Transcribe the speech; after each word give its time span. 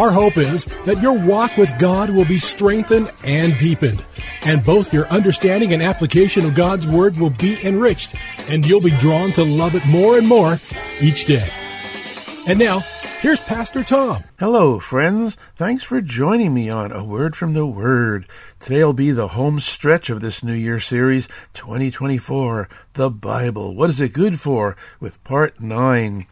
Our 0.00 0.10
hope 0.10 0.38
is 0.38 0.64
that 0.86 1.02
your 1.02 1.12
walk 1.12 1.58
with 1.58 1.78
God 1.78 2.08
will 2.08 2.24
be 2.24 2.38
strengthened 2.38 3.12
and 3.22 3.58
deepened, 3.58 4.02
and 4.40 4.64
both 4.64 4.94
your 4.94 5.06
understanding 5.08 5.74
and 5.74 5.82
application 5.82 6.46
of 6.46 6.54
God's 6.54 6.86
Word 6.86 7.18
will 7.18 7.28
be 7.28 7.62
enriched, 7.62 8.14
and 8.48 8.64
you'll 8.64 8.80
be 8.80 8.96
drawn 8.96 9.30
to 9.32 9.44
love 9.44 9.74
it 9.74 9.84
more 9.84 10.16
and 10.16 10.26
more 10.26 10.58
each 11.02 11.26
day. 11.26 11.46
And 12.46 12.58
now, 12.58 12.78
here's 13.20 13.40
Pastor 13.40 13.84
Tom. 13.84 14.24
Hello, 14.38 14.80
friends. 14.80 15.36
Thanks 15.56 15.82
for 15.82 16.00
joining 16.00 16.54
me 16.54 16.70
on 16.70 16.92
A 16.92 17.04
Word 17.04 17.36
from 17.36 17.52
the 17.52 17.66
Word. 17.66 18.26
Today'll 18.58 18.94
be 18.94 19.10
the 19.10 19.28
home 19.28 19.60
stretch 19.60 20.08
of 20.08 20.22
this 20.22 20.42
New 20.42 20.54
Year 20.54 20.80
series, 20.80 21.28
2024, 21.52 22.70
The 22.94 23.10
Bible. 23.10 23.74
What 23.74 23.90
is 23.90 24.00
it 24.00 24.14
good 24.14 24.40
for? 24.40 24.78
With 24.98 25.22
part 25.24 25.60
9. 25.60 26.26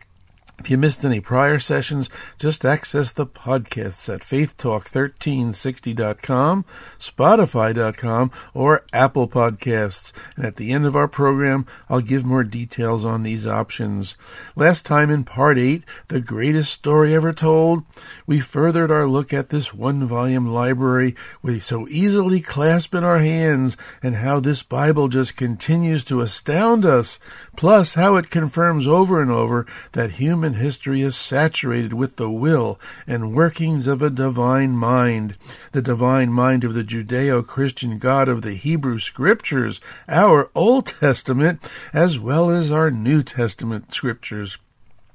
If 0.59 0.71
you 0.71 0.77
missed 0.77 1.05
any 1.05 1.21
prior 1.21 1.61
sessions, 1.61 2.11
just 2.37 2.65
access 2.65 3.13
the 3.13 3.27
podcasts 3.27 4.13
at 4.13 4.23
faithtalk1360.com, 4.23 6.65
spotify.com, 6.99 8.33
or 8.55 8.85
Apple 8.93 9.29
Podcasts. 9.29 10.13
And 10.37 10.45
at 10.45 10.57
the 10.57 10.73
end 10.73 10.85
of 10.85 10.97
our 10.97 11.07
program, 11.07 11.65
I'll 11.89 12.01
give 12.01 12.25
more 12.25 12.43
details 12.43 13.05
on 13.05 13.23
these 13.23 13.47
options. 13.47 14.17
Last 14.57 14.85
time 14.85 15.11
in 15.11 15.23
part 15.23 15.59
8, 15.59 15.85
the 16.09 16.21
greatest 16.21 16.73
story 16.73 17.15
ever 17.15 17.33
told, 17.33 17.85
we 18.27 18.41
furthered 18.41 18.91
our 18.91 19.07
look 19.07 19.33
at 19.33 19.51
this 19.51 19.73
one-volume 19.73 20.49
library 20.49 21.15
we 21.41 21.61
so 21.61 21.87
easily 21.89 22.41
clasp 22.41 22.97
in 22.97 23.05
our 23.05 23.21
hands 23.21 23.77
and 24.03 24.17
how 24.17 24.41
this 24.41 24.65
Bible 24.65 25.07
just 25.07 25.37
continues 25.37 26.03
to 26.05 26.21
astound 26.21 26.85
us, 26.85 27.21
plus 27.59 27.95
how 27.95 28.15
it 28.15 28.31
confirms 28.31 28.87
over 28.87 29.21
and 29.21 29.33
over 29.33 29.67
that 29.91 30.13
human 30.13 30.55
history 30.55 31.01
is 31.01 31.17
saturated 31.17 31.93
with 31.93 32.15
the 32.15 32.31
will 32.31 32.79
and 33.05 33.35
workings 33.35 33.89
of 33.89 34.01
a 34.01 34.09
divine 34.09 34.71
mind, 34.71 35.37
the 35.73 35.83
divine 35.83 36.33
mind 36.33 36.63
of 36.63 36.73
the 36.73 36.85
Judeo 36.85 37.45
Christian 37.45 37.99
God 37.99 38.29
of 38.29 38.43
the 38.43 38.55
Hebrew 38.55 39.01
Scriptures, 39.01 39.81
our 40.09 40.53
Old 40.55 40.87
Testament, 40.87 41.69
as 41.93 42.17
well 42.17 42.49
as 42.49 42.71
our 42.71 42.93
New 42.93 43.25
Testament 43.25 43.93
Scriptures. 43.93 44.57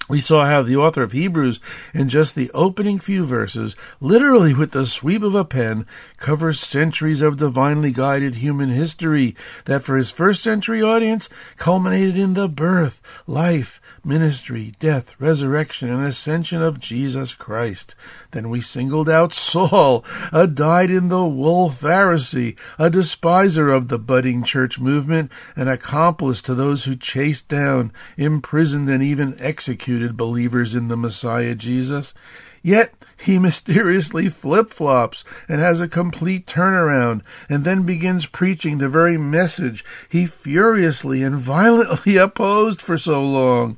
We 0.09 0.19
saw 0.19 0.45
how 0.45 0.63
the 0.63 0.75
author 0.75 1.01
of 1.01 1.13
Hebrews, 1.13 1.61
in 1.93 2.09
just 2.09 2.35
the 2.35 2.51
opening 2.53 2.99
few 2.99 3.25
verses, 3.25 3.75
literally 4.01 4.53
with 4.53 4.71
the 4.71 4.85
sweep 4.85 5.23
of 5.23 5.33
a 5.33 5.45
pen, 5.45 5.85
covers 6.17 6.59
centuries 6.59 7.21
of 7.21 7.37
divinely 7.37 7.91
guided 7.91 8.35
human 8.35 8.69
history 8.69 9.35
that 9.65 9.83
for 9.83 9.95
his 9.95 10.11
first 10.11 10.43
century 10.43 10.81
audience 10.81 11.29
culminated 11.55 12.17
in 12.17 12.33
the 12.33 12.49
birth, 12.49 13.01
life, 13.27 13.79
ministry, 14.03 14.73
death, 14.79 15.15
resurrection, 15.19 15.89
and 15.89 16.05
ascension 16.05 16.61
of 16.61 16.81
Jesus 16.81 17.33
Christ. 17.33 17.95
Then 18.31 18.49
we 18.49 18.59
singled 18.59 19.09
out 19.09 19.33
Saul, 19.33 20.03
a 20.33 20.47
dyed 20.47 20.89
in 20.89 21.07
the 21.07 21.25
wool 21.25 21.69
Pharisee, 21.69 22.57
a 22.77 22.89
despiser 22.89 23.71
of 23.71 23.87
the 23.87 23.99
budding 23.99 24.43
church 24.43 24.79
movement, 24.79 25.31
an 25.55 25.69
accomplice 25.69 26.41
to 26.41 26.55
those 26.55 26.83
who 26.83 26.95
chased 26.95 27.47
down, 27.47 27.93
imprisoned, 28.17 28.89
and 28.89 29.01
even 29.01 29.35
executed 29.39 29.92
believers 30.17 30.75
in 30.75 30.87
the 30.87 30.97
Messiah 30.97 31.55
Jesus. 31.55 32.13
Yet 32.61 32.93
he 33.17 33.37
mysteriously 33.39 34.29
flip 34.29 34.69
flops 34.69 35.23
and 35.47 35.59
has 35.59 35.81
a 35.81 35.87
complete 35.87 36.47
turnaround, 36.47 37.21
and 37.49 37.63
then 37.63 37.83
begins 37.83 38.25
preaching 38.25 38.77
the 38.77 38.89
very 38.89 39.17
message 39.17 39.83
he 40.09 40.25
furiously 40.25 41.21
and 41.23 41.35
violently 41.35 42.17
opposed 42.17 42.81
for 42.81 42.97
so 42.97 43.21
long. 43.21 43.77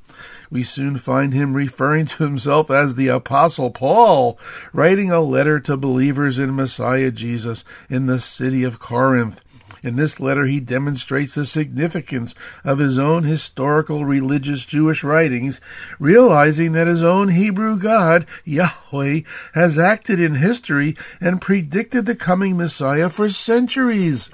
We 0.52 0.64
soon 0.64 1.00
find 1.00 1.34
him 1.34 1.54
referring 1.54 2.06
to 2.06 2.24
himself 2.24 2.70
as 2.70 2.96
the 2.96 3.08
Apostle 3.08 3.72
Paul, 3.72 4.40
writing 4.72 5.12
a 5.12 5.20
letter 5.20 5.60
to 5.62 5.76
believers 5.76 6.38
in 6.38 6.56
Messiah 6.56 7.12
Jesus 7.12 7.66
in 7.90 8.06
the 8.06 8.20
city 8.20 8.64
of 8.64 8.80
Corinth. 8.80 9.42
In 9.86 9.96
this 9.96 10.20
letter, 10.20 10.46
he 10.46 10.60
demonstrates 10.60 11.36
the 11.36 11.46
significance 11.46 12.34
of 12.64 12.80
his 12.80 12.98
own 12.98 13.24
historical 13.24 14.04
religious 14.04 14.66
Jewish 14.66 15.04
writings, 15.04 15.62
realizing 16.00 16.72
that 16.72 16.88
his 16.88 17.04
own 17.04 17.30
Hebrew 17.30 17.78
God, 17.78 18.26
Yahweh, 18.44 19.22
has 19.54 19.78
acted 19.78 20.20
in 20.20 20.36
history 20.36 20.98
and 21.22 21.40
predicted 21.40 22.06
the 22.06 22.16
coming 22.16 22.58
Messiah 22.58 23.10
for 23.10 23.30
centuries. 23.30 24.30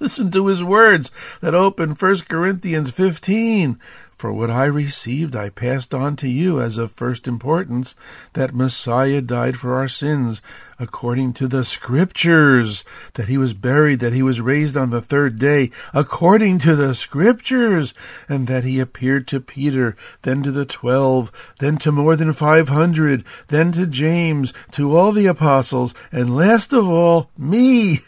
Listen 0.00 0.30
to 0.30 0.46
his 0.46 0.62
words 0.62 1.10
that 1.40 1.54
open 1.54 1.90
1 1.90 2.16
Corinthians 2.28 2.90
15. 2.90 3.78
For 4.16 4.32
what 4.32 4.50
I 4.50 4.64
received 4.64 5.36
I 5.36 5.50
passed 5.50 5.92
on 5.92 6.16
to 6.16 6.28
you 6.28 6.60
as 6.60 6.78
of 6.78 6.90
first 6.90 7.28
importance, 7.28 7.94
that 8.32 8.54
Messiah 8.54 9.20
died 9.20 9.58
for 9.58 9.74
our 9.74 9.88
sins, 9.88 10.40
according 10.78 11.32
to 11.32 11.48
the 11.48 11.64
Scriptures, 11.64 12.84
that 13.14 13.28
he 13.28 13.38
was 13.38 13.54
buried, 13.54 14.00
that 14.00 14.12
he 14.12 14.22
was 14.22 14.40
raised 14.40 14.76
on 14.76 14.90
the 14.90 15.00
third 15.00 15.38
day, 15.38 15.70
according 15.94 16.58
to 16.58 16.76
the 16.76 16.94
Scriptures, 16.94 17.94
and 18.28 18.46
that 18.46 18.64
he 18.64 18.78
appeared 18.78 19.26
to 19.28 19.40
Peter, 19.40 19.96
then 20.22 20.42
to 20.42 20.52
the 20.52 20.66
twelve, 20.66 21.32
then 21.58 21.78
to 21.78 21.90
more 21.90 22.16
than 22.16 22.32
five 22.32 22.68
hundred, 22.68 23.24
then 23.48 23.72
to 23.72 23.86
James, 23.86 24.52
to 24.72 24.96
all 24.96 25.12
the 25.12 25.26
apostles, 25.26 25.94
and 26.12 26.36
last 26.36 26.72
of 26.72 26.86
all, 26.88 27.30
me. 27.38 28.00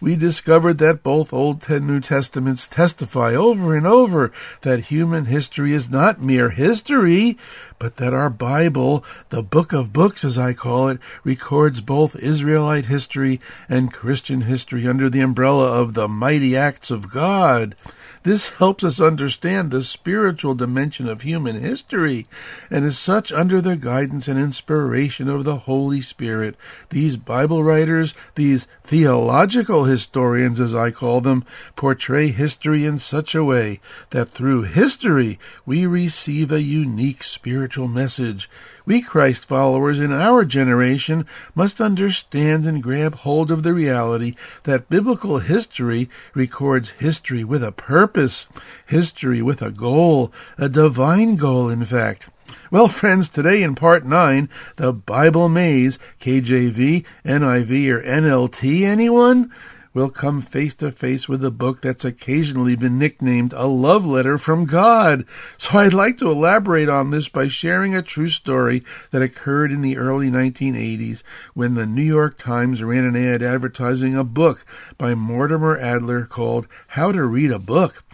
We 0.00 0.16
discovered 0.16 0.78
that 0.78 1.02
both 1.02 1.32
Old 1.32 1.68
and 1.68 1.86
New 1.86 2.00
Testaments 2.00 2.66
testify 2.66 3.34
over 3.34 3.76
and 3.76 3.86
over 3.86 4.32
that 4.62 4.86
human 4.86 5.26
history 5.26 5.72
is 5.72 5.90
not 5.90 6.22
mere 6.22 6.50
history, 6.50 7.38
but 7.78 7.96
that 7.96 8.14
our 8.14 8.30
Bible, 8.30 9.04
the 9.30 9.42
book 9.42 9.72
of 9.72 9.92
books 9.92 10.24
as 10.24 10.38
I 10.38 10.52
call 10.52 10.88
it, 10.88 10.98
records 11.24 11.80
both 11.80 12.15
Israelite 12.18 12.86
history 12.86 13.40
and 13.68 13.92
Christian 13.92 14.42
history 14.42 14.86
under 14.86 15.08
the 15.08 15.20
umbrella 15.20 15.80
of 15.80 15.94
the 15.94 16.08
mighty 16.08 16.56
acts 16.56 16.90
of 16.90 17.10
God. 17.10 17.74
This 18.26 18.48
helps 18.48 18.82
us 18.82 19.00
understand 19.00 19.70
the 19.70 19.84
spiritual 19.84 20.56
dimension 20.56 21.08
of 21.08 21.22
human 21.22 21.60
history, 21.60 22.26
and 22.72 22.84
as 22.84 22.98
such, 22.98 23.30
under 23.30 23.60
the 23.60 23.76
guidance 23.76 24.26
and 24.26 24.36
inspiration 24.36 25.28
of 25.28 25.44
the 25.44 25.58
Holy 25.58 26.00
Spirit, 26.00 26.56
these 26.90 27.16
Bible 27.16 27.62
writers, 27.62 28.14
these 28.34 28.66
theological 28.82 29.84
historians, 29.84 30.60
as 30.60 30.74
I 30.74 30.90
call 30.90 31.20
them, 31.20 31.44
portray 31.76 32.32
history 32.32 32.84
in 32.84 32.98
such 32.98 33.32
a 33.36 33.44
way 33.44 33.78
that 34.10 34.28
through 34.28 34.62
history 34.62 35.38
we 35.64 35.86
receive 35.86 36.50
a 36.50 36.62
unique 36.62 37.22
spiritual 37.22 37.86
message. 37.86 38.50
We 38.86 39.00
Christ 39.00 39.44
followers 39.44 39.98
in 39.98 40.12
our 40.12 40.44
generation 40.44 41.26
must 41.56 41.80
understand 41.80 42.64
and 42.64 42.80
grab 42.80 43.16
hold 43.16 43.50
of 43.50 43.64
the 43.64 43.74
reality 43.74 44.36
that 44.62 44.88
biblical 44.88 45.40
history 45.40 46.08
records 46.34 46.90
history 46.90 47.42
with 47.42 47.64
a 47.64 47.72
purpose, 47.72 48.46
history 48.86 49.42
with 49.42 49.60
a 49.60 49.72
goal, 49.72 50.32
a 50.56 50.68
divine 50.68 51.34
goal, 51.34 51.68
in 51.68 51.84
fact. 51.84 52.28
Well, 52.70 52.86
friends, 52.86 53.28
today 53.28 53.64
in 53.64 53.74
part 53.74 54.06
9, 54.06 54.48
the 54.76 54.92
Bible 54.92 55.48
Maze, 55.48 55.98
KJV, 56.20 57.04
NIV, 57.24 57.90
or 57.90 58.02
NLT, 58.02 58.82
anyone? 58.82 59.52
We'll 59.96 60.10
come 60.10 60.42
face 60.42 60.74
to 60.74 60.92
face 60.92 61.26
with 61.26 61.42
a 61.42 61.50
book 61.50 61.80
that's 61.80 62.04
occasionally 62.04 62.76
been 62.76 62.98
nicknamed 62.98 63.54
a 63.54 63.64
love 63.66 64.04
letter 64.04 64.36
from 64.36 64.66
God. 64.66 65.24
So 65.56 65.78
I'd 65.78 65.94
like 65.94 66.18
to 66.18 66.30
elaborate 66.30 66.90
on 66.90 67.08
this 67.08 67.30
by 67.30 67.48
sharing 67.48 67.94
a 67.94 68.02
true 68.02 68.28
story 68.28 68.82
that 69.10 69.22
occurred 69.22 69.72
in 69.72 69.80
the 69.80 69.96
early 69.96 70.30
1980s 70.30 71.22
when 71.54 71.76
the 71.76 71.86
New 71.86 72.02
York 72.02 72.36
Times 72.36 72.82
ran 72.82 73.04
an 73.04 73.16
ad 73.16 73.42
advertising 73.42 74.14
a 74.14 74.22
book 74.22 74.66
by 74.98 75.14
Mortimer 75.14 75.78
Adler 75.78 76.26
called 76.26 76.68
How 76.88 77.10
to 77.10 77.24
Read 77.24 77.50
a 77.50 77.58
Book. 77.58 78.04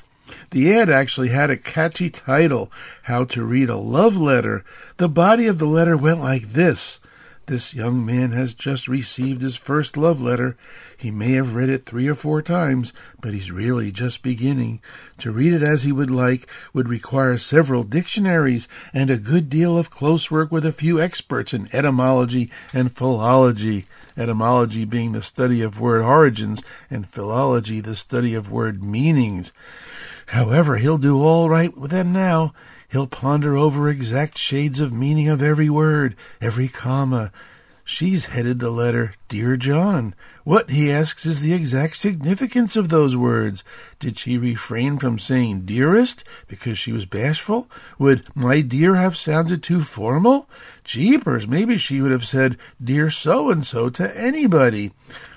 The 0.50 0.72
ad 0.72 0.88
actually 0.88 1.30
had 1.30 1.50
a 1.50 1.56
catchy 1.56 2.10
title, 2.10 2.70
How 3.02 3.24
to 3.24 3.42
Read 3.42 3.68
a 3.68 3.76
Love 3.76 4.16
Letter. 4.16 4.64
The 4.98 5.08
body 5.08 5.48
of 5.48 5.58
the 5.58 5.66
letter 5.66 5.96
went 5.96 6.20
like 6.20 6.52
this. 6.52 7.00
This 7.46 7.74
young 7.74 8.06
man 8.06 8.30
has 8.30 8.54
just 8.54 8.86
received 8.86 9.42
his 9.42 9.56
first 9.56 9.96
love 9.96 10.20
letter. 10.20 10.56
He 10.96 11.10
may 11.10 11.32
have 11.32 11.56
read 11.56 11.70
it 11.70 11.84
three 11.84 12.06
or 12.06 12.14
four 12.14 12.40
times, 12.40 12.92
but 13.20 13.34
he's 13.34 13.50
really 13.50 13.90
just 13.90 14.22
beginning. 14.22 14.80
To 15.18 15.32
read 15.32 15.52
it 15.52 15.62
as 15.62 15.82
he 15.82 15.90
would 15.90 16.10
like 16.10 16.48
would 16.72 16.88
require 16.88 17.36
several 17.36 17.82
dictionaries 17.82 18.68
and 18.94 19.10
a 19.10 19.16
good 19.16 19.50
deal 19.50 19.76
of 19.76 19.90
close 19.90 20.30
work 20.30 20.52
with 20.52 20.64
a 20.64 20.70
few 20.70 21.00
experts 21.00 21.52
in 21.52 21.68
etymology 21.72 22.48
and 22.72 22.92
philology. 22.92 23.86
Etymology 24.16 24.84
being 24.84 25.10
the 25.10 25.22
study 25.22 25.62
of 25.62 25.80
word 25.80 26.02
origins, 26.02 26.62
and 26.90 27.08
philology 27.08 27.80
the 27.80 27.96
study 27.96 28.34
of 28.34 28.52
word 28.52 28.84
meanings. 28.84 29.52
However, 30.26 30.76
he'll 30.76 30.98
do 30.98 31.20
all 31.20 31.50
right 31.50 31.76
with 31.76 31.90
them 31.90 32.12
now. 32.12 32.54
He'll 32.92 33.06
ponder 33.06 33.56
over 33.56 33.88
exact 33.88 34.36
shades 34.36 34.78
of 34.78 34.92
meaning 34.92 35.26
of 35.26 35.40
every 35.40 35.70
word, 35.70 36.14
every 36.42 36.68
comma. 36.68 37.32
She's 37.84 38.26
headed 38.26 38.58
the 38.58 38.70
letter 38.70 39.14
Dear 39.28 39.56
John. 39.56 40.14
What, 40.44 40.68
he 40.68 40.92
asks, 40.92 41.24
is 41.24 41.40
the 41.40 41.54
exact 41.54 41.96
significance 41.96 42.76
of 42.76 42.90
those 42.90 43.16
words? 43.16 43.64
Did 43.98 44.18
she 44.18 44.36
refrain 44.36 44.98
from 44.98 45.18
saying 45.18 45.62
dearest 45.62 46.22
because 46.48 46.78
she 46.78 46.92
was 46.92 47.06
bashful? 47.06 47.66
Would 47.98 48.26
my 48.36 48.60
dear 48.60 48.96
have 48.96 49.16
sounded 49.16 49.62
too 49.62 49.84
formal? 49.84 50.46
Jeepers, 50.84 51.48
maybe 51.48 51.78
she 51.78 52.02
would 52.02 52.12
have 52.12 52.26
said 52.26 52.58
dear 52.82 53.10
so 53.10 53.50
and 53.50 53.64
so 53.64 53.88
to 53.88 54.18
anybody. 54.18 54.92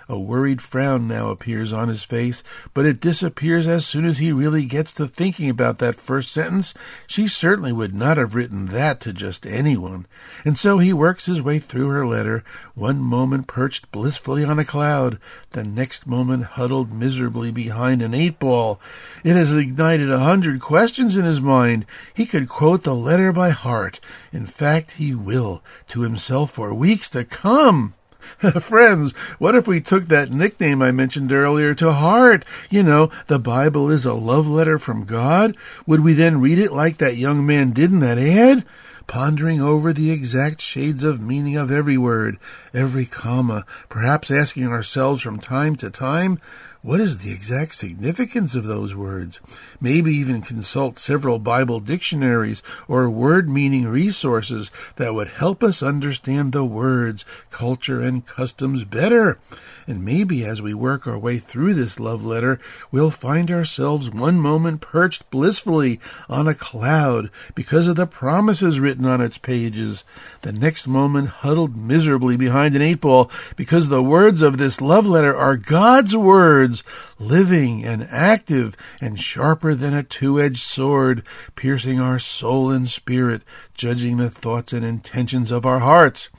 A 0.08 0.20
worried 0.20 0.62
frown 0.62 1.08
now 1.08 1.30
appears 1.30 1.74
on 1.74 1.88
his 1.88 2.04
face, 2.04 2.44
but 2.76 2.86
it 2.86 3.02
disappears 3.02 3.66
as 3.66 3.88
soon 3.88 4.06
as 4.06 4.20
he 4.20 4.32
really 4.32 4.66
gets 4.66 4.92
to 4.94 5.08
thinking 5.08 5.50
about 5.50 5.80
that 5.80 5.96
first 5.96 6.32
sentence. 6.32 6.76
She 7.08 7.28
certainly 7.28 7.72
would 7.72 7.96
not 7.96 8.18
have 8.18 8.36
written 8.36 8.68
that 8.68 9.00
to 9.02 9.14
just 9.14 9.48
anyone. 9.48 10.06
And 10.44 10.60
so 10.60 10.78
he 10.78 10.94
works 10.94 11.26
his 11.26 11.42
way 11.42 11.58
through 11.58 11.88
her 11.90 12.06
letter, 12.06 12.44
one 12.76 13.00
moment 13.00 13.48
perched 13.48 13.92
blissfully 13.92 14.46
on 14.46 14.60
a 14.60 14.66
cloud, 14.66 15.18
the 15.52 15.64
next 15.64 16.06
moment 16.06 16.44
huddled 16.44 16.94
miserably 16.94 17.52
behind 17.52 18.04
an 18.04 18.14
eight 18.14 18.38
ball. 18.38 18.80
It 19.24 19.36
has 19.36 19.54
ignited 19.54 20.12
a 20.12 20.20
hundred 20.20 20.62
questions 20.62 21.16
in 21.16 21.26
his 21.26 21.42
mind. 21.42 21.88
He 22.14 22.28
could 22.28 22.48
quote 22.48 22.84
the 22.84 22.94
letter 22.94 23.34
by 23.34 23.50
heart. 23.50 24.00
In 24.32 24.46
fact, 24.46 24.92
he 24.92 25.16
will, 25.16 25.64
to 25.88 26.02
himself 26.02 26.52
for 26.52 26.74
weeks 26.76 27.10
to 27.10 27.26
come. 27.26 27.96
Friends, 28.62 29.14
what 29.40 29.56
if 29.56 29.68
we 29.68 29.82
took 29.82 30.06
that 30.06 30.32
nickname 30.32 30.82
I 30.82 30.92
mentioned 30.92 31.32
earlier 31.32 31.74
to 31.76 31.92
heart? 31.92 32.46
You 32.70 32.84
know, 32.84 33.12
the 33.28 33.40
Bible 33.40 33.90
is 33.90 34.06
a 34.06 34.14
love 34.14 34.48
letter 34.48 34.80
from 34.80 35.06
God. 35.06 35.56
Would 35.86 36.02
we 36.02 36.14
then 36.14 36.42
read 36.42 36.60
it 36.60 36.74
like 36.74 36.98
that 36.98 37.18
young 37.18 37.46
man 37.46 37.72
did 37.72 37.92
in 37.92 38.00
that 38.00 38.18
ad? 38.18 38.66
Pondering 39.08 39.62
over 39.62 39.94
the 39.94 40.12
exact 40.12 40.62
shades 40.62 41.04
of 41.04 41.22
meaning 41.22 41.58
of 41.58 41.72
every 41.72 41.98
word, 41.98 42.38
every 42.74 43.06
comma, 43.06 43.64
perhaps 43.88 44.32
asking 44.32 44.68
ourselves 44.68 45.22
from 45.22 45.40
time 45.40 45.76
to 45.76 45.92
time, 45.92 46.40
what 46.86 47.02
is 47.02 47.18
the 47.18 47.32
exact 47.32 47.74
significance 47.74 48.54
of 48.54 48.66
those 48.66 48.94
words? 48.94 49.40
Maybe 49.82 50.14
even 50.14 50.44
consult 50.44 51.00
several 51.00 51.40
Bible 51.40 51.80
dictionaries 51.80 52.62
or 52.88 53.10
word 53.10 53.50
meaning 53.50 53.88
resources 53.88 54.70
that 54.98 55.16
would 55.16 55.30
help 55.30 55.64
us 55.64 55.82
understand 55.82 56.54
the 56.54 56.64
words, 56.64 57.26
culture, 57.50 58.02
and 58.02 58.24
customs 58.24 58.84
better. 58.84 59.40
And 59.88 60.04
maybe 60.04 60.44
as 60.44 60.62
we 60.64 60.74
work 60.74 61.06
our 61.06 61.18
way 61.18 61.38
through 61.38 61.76
this 61.76 62.00
love 62.00 62.26
letter, 62.26 62.60
we'll 62.92 63.12
find 63.12 63.52
ourselves 63.52 64.10
one 64.10 64.40
moment 64.40 64.82
perched 64.82 65.30
blissfully 65.30 66.00
on 66.28 66.48
a 66.48 66.56
cloud 66.56 67.30
because 67.54 67.86
of 67.86 67.96
the 67.96 68.08
promises 68.08 68.80
written 68.80 69.06
on 69.06 69.22
its 69.22 69.38
pages, 69.38 70.04
the 70.42 70.52
next 70.52 70.88
moment 70.88 71.30
huddled 71.30 71.78
miserably 71.78 72.36
behind 72.36 72.76
an 72.76 72.82
eight 72.82 73.02
ball 73.02 73.30
because 73.56 73.90
the 73.90 74.02
words 74.02 74.42
of 74.42 74.58
this 74.58 74.82
love 74.82 75.06
letter 75.06 75.36
are 75.36 75.56
God's 75.56 76.18
words, 76.18 76.75
living 77.20 77.86
and 77.86 78.08
active 78.10 78.76
and 79.00 79.20
sharper 79.20 79.76
than 79.76 79.94
a 79.94 80.04
two-edged 80.04 80.64
sword, 80.64 81.24
piercing 81.56 82.00
our 82.00 82.20
soul 82.20 82.72
and 82.72 82.90
spirit, 82.90 83.42
judging 83.74 84.18
the 84.18 84.30
thoughts 84.30 84.74
and 84.74 84.86
intentions 84.86 85.52
of 85.52 85.66
our 85.66 85.80
hearts. 85.80 86.30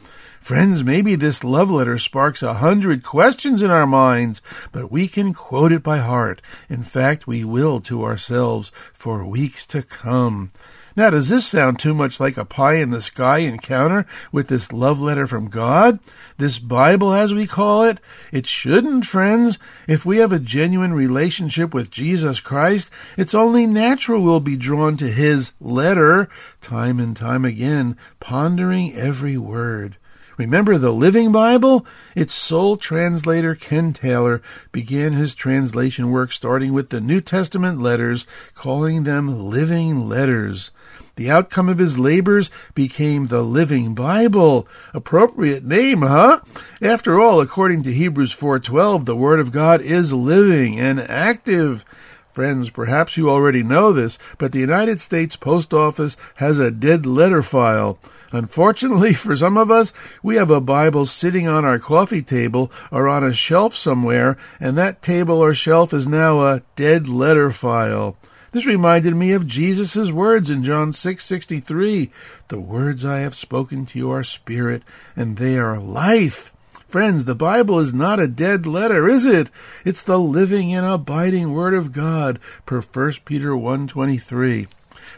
Friends, 0.41 0.85
maybe 0.85 1.17
this 1.17 1.43
love 1.43 1.73
letter 1.73 1.99
sparks 1.99 2.41
a 2.41 2.55
hundred 2.55 3.03
questions 3.03 3.63
in 3.63 3.71
our 3.73 3.87
minds, 3.87 4.41
but 4.71 4.93
we 4.93 5.09
can 5.09 5.35
quote 5.35 5.73
it 5.73 5.83
by 5.83 5.99
heart. 5.99 6.41
In 6.69 6.85
fact, 6.85 7.27
we 7.27 7.43
will 7.43 7.81
to 7.81 8.05
ourselves 8.05 8.71
for 8.95 9.25
weeks 9.25 9.67
to 9.67 9.83
come. 9.83 10.53
Now, 10.97 11.11
does 11.11 11.29
this 11.29 11.47
sound 11.47 11.79
too 11.79 11.93
much 11.93 12.19
like 12.21 12.39
a 12.39 12.47
pie 12.47 12.77
in 12.77 12.89
the 12.89 13.03
sky 13.03 13.41
encounter 13.41 14.07
with 14.33 14.49
this 14.49 14.73
love 14.73 14.99
letter 14.99 15.27
from 15.27 15.51
God? 15.51 15.99
This 16.39 16.59
Bible, 16.59 17.13
as 17.13 17.35
we 17.35 17.47
call 17.47 17.83
it? 17.83 18.01
It 18.33 18.47
shouldn't, 18.47 19.05
friends. 19.05 19.59
If 19.87 20.07
we 20.07 20.17
have 20.17 20.33
a 20.33 20.39
genuine 20.39 20.95
relationship 20.95 21.75
with 21.75 21.91
Jesus 21.91 22.41
Christ, 22.41 22.91
it's 23.19 23.35
only 23.35 23.67
natural 23.67 24.23
we'll 24.23 24.41
be 24.41 24.57
drawn 24.57 24.97
to 24.97 25.13
His 25.13 25.53
letter, 25.61 26.31
time 26.63 26.99
and 26.99 27.15
time 27.15 27.45
again, 27.45 27.99
pondering 28.19 28.95
every 28.95 29.37
word. 29.37 29.99
Remember 30.39 30.77
the 30.77 30.93
Living 30.93 31.33
Bible? 31.33 31.87
Its 32.15 32.35
sole 32.35 32.77
translator, 32.77 33.55
Ken 33.55 33.95
Taylor, 33.95 34.43
began 34.71 35.15
his 35.15 35.35
translation 35.35 36.11
work 36.11 36.31
starting 36.31 36.75
with 36.75 36.91
the 36.91 37.01
New 37.01 37.23
Testament 37.23 37.81
letters, 37.81 38.27
calling 38.55 39.05
them 39.05 39.49
living 39.49 40.09
letters. 40.09 40.71
The 41.17 41.31
outcome 41.31 41.71
of 41.71 41.79
his 41.79 41.99
labors 41.99 42.51
became 42.75 43.29
the 43.29 43.41
Living 43.41 43.95
Bible. 43.95 44.69
Appropriate 44.93 45.65
name, 45.65 46.03
huh? 46.03 46.41
After 46.83 47.19
all, 47.19 47.41
according 47.41 47.85
to 47.85 47.93
Hebrews 47.95 48.33
4:12, 48.33 49.07
the 49.07 49.17
word 49.17 49.41
of 49.41 49.51
God 49.51 49.81
is 49.81 50.13
living 50.13 50.79
and 50.79 51.01
active. 51.01 51.87
Friends, 52.31 52.69
perhaps 52.69 53.17
you 53.17 53.31
already 53.31 53.63
know 53.63 53.95
this, 53.95 54.19
but 54.37 54.53
the 54.53 54.59
United 54.59 55.01
States 55.01 55.37
Post 55.37 55.73
Office 55.73 56.19
has 56.35 56.59
a 56.59 56.71
dead 56.71 57.07
letter 57.07 57.43
file. 57.43 57.99
Unfortunately 58.31 59.15
for 59.15 59.35
some 59.35 59.57
of 59.57 59.71
us, 59.71 59.95
we 60.23 60.37
have 60.37 60.51
a 60.51 60.61
Bible 60.61 61.07
sitting 61.07 61.49
on 61.49 61.65
our 61.65 61.79
coffee 61.79 62.21
table 62.21 62.71
or 62.91 63.09
on 63.09 63.25
a 63.25 63.33
shelf 63.33 63.75
somewhere, 63.75 64.37
and 64.61 64.77
that 64.77 65.01
table 65.01 65.43
or 65.43 65.55
shelf 65.55 65.95
is 65.95 66.07
now 66.07 66.43
a 66.43 66.61
dead 66.77 67.09
letter 67.09 67.51
file. 67.51 68.19
This 68.57 68.65
reminded 68.65 69.15
me 69.15 69.33
of 69.33 69.47
Jesus' 69.47 70.11
words 70.11 70.51
in 70.51 70.65
John 70.65 70.91
6:63, 70.91 72.11
"The 72.49 72.59
words 72.59 73.05
I 73.05 73.19
have 73.19 73.35
spoken 73.35 73.85
to 73.85 73.99
you 73.99 74.11
are 74.11 74.25
spirit, 74.25 74.83
and 75.15 75.37
they 75.37 75.59
are 75.59 75.79
life." 75.79 76.55
Friends, 76.89 77.27
the 77.27 77.35
Bible 77.35 77.79
is 77.79 77.93
not 77.93 78.19
a 78.19 78.27
dead 78.27 78.67
letter, 78.67 79.07
is 79.07 79.27
it? 79.27 79.51
It's 79.85 80.01
the 80.01 80.19
living 80.19 80.73
and 80.73 80.87
abiding 80.87 81.53
word 81.53 81.75
of 81.75 81.93
God, 81.93 82.39
per 82.65 82.81
1 82.81 83.27
Peter 83.27 83.55
1:23. 83.55 84.69